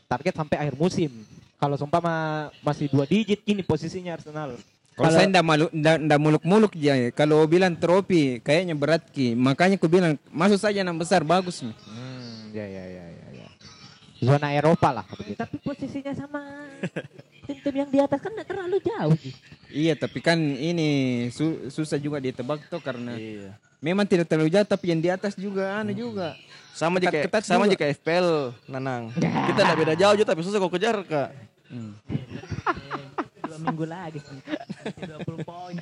target 0.08 0.34
sampai 0.34 0.58
akhir 0.64 0.76
musim. 0.78 1.12
Kalau 1.60 1.76
seumpama 1.78 2.50
masih 2.62 2.88
dua 2.90 3.06
digit 3.08 3.40
gini 3.44 3.62
posisinya 3.64 4.16
Arsenal. 4.16 4.58
Kalau 4.94 5.10
saya 5.10 5.26
ndak 5.26 5.46
malu 5.46 5.66
ndak 5.74 6.20
muluk-muluk 6.22 6.78
dia. 6.78 7.10
Kalau 7.12 7.42
bilang 7.50 7.74
trofi 7.74 8.38
kayaknya 8.40 8.78
berat 8.78 9.02
ki. 9.10 9.34
Makanya 9.34 9.82
aku 9.82 9.90
bilang 9.90 10.14
masuk 10.30 10.62
saja 10.62 10.86
enam 10.86 10.94
besar 10.96 11.26
bagus 11.26 11.66
nih. 11.66 11.74
Hmm, 11.90 12.54
ya 12.54 12.66
ya 12.70 12.84
ya 12.86 12.86
ya 12.86 13.03
ya. 13.03 13.03
Zona 14.24 14.48
Eropa 14.50 14.90
lah 14.92 15.06
begitu. 15.06 15.36
Tapi 15.36 15.56
posisinya 15.60 16.14
sama 16.14 16.42
tim-tim 17.44 17.76
yang 17.76 17.90
di 17.90 18.00
atas 18.00 18.20
kan 18.20 18.32
nggak 18.32 18.48
terlalu 18.48 18.78
jauh. 18.80 19.16
Ji. 19.16 19.32
Iya, 19.70 19.94
tapi 19.96 20.20
kan 20.20 20.38
ini 20.38 20.90
su- 21.30 21.68
susah 21.68 21.98
juga 21.98 22.18
ditebak 22.18 22.68
tuh 22.68 22.78
karena 22.78 23.14
Iya. 23.14 23.58
memang 23.78 24.06
tidak 24.06 24.26
terlalu 24.26 24.48
jauh 24.50 24.64
tapi 24.64 24.86
yang 24.90 25.02
di 25.02 25.10
atas 25.10 25.34
juga 25.34 25.78
anu 25.78 25.92
juga. 25.92 26.38
Sama 26.72 26.98
jika 26.98 27.14
Ketat-ketat 27.22 27.44
sama 27.44 27.66
juga. 27.66 27.74
jika 27.76 27.86
FPL 27.94 28.30
Nanang. 28.66 29.14
Kita 29.50 29.60
enggak 29.62 29.78
beda 29.78 29.94
jauh 29.94 30.16
juga 30.16 30.30
tapi 30.30 30.42
susah 30.42 30.58
kok 30.58 30.72
kejar, 30.72 30.98
Kak. 31.04 31.30
Hmm. 31.70 31.94
Dua 33.44 33.58
minggu 33.60 33.86
lagi. 33.86 34.20
Masih 34.84 35.06
20 35.22 35.42
poin. 35.44 35.76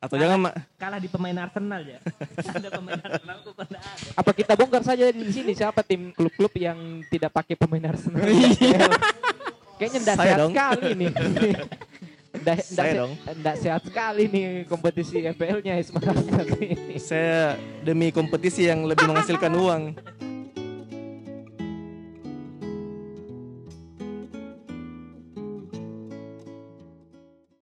Atau 0.00 0.16
jangan 0.16 0.48
Ma. 0.48 0.50
Kalah 0.80 0.96
di 0.96 1.12
pemain 1.12 1.36
Arsenal 1.36 1.84
ya. 1.84 2.00
ada 2.56 2.68
pemain 2.72 2.96
Arsenal 2.96 3.36
nggak 3.44 3.66
ada. 3.68 3.78
Apa 4.16 4.30
kita 4.32 4.52
bongkar 4.56 4.80
saja 4.80 5.12
di 5.12 5.28
sini 5.28 5.52
siapa 5.52 5.84
tim 5.84 6.08
klub-klub 6.16 6.56
yang 6.56 7.04
tidak 7.12 7.28
pakai 7.36 7.52
pemain 7.52 7.92
Arsenal? 7.92 8.24
Kayaknya 9.76 9.98
enggak 10.00 10.16
Saya 10.16 10.24
sehat 10.24 10.40
dong. 10.40 10.52
sekali 10.52 10.90
nih. 10.96 11.10
Enggak 12.30 12.58
Saya 12.62 12.92
dong. 12.94 13.12
sehat 13.58 13.82
sekali 13.84 14.22
nih 14.30 14.46
kompetisi 14.64 15.18
FPL-nya 15.20 15.76
Ismail 15.76 16.16
ini. 16.56 16.96
Saya 16.96 17.58
demi 17.82 18.08
kompetisi 18.08 18.64
yang 18.64 18.86
lebih 18.86 19.04
menghasilkan 19.04 19.52
uang. 19.66 19.82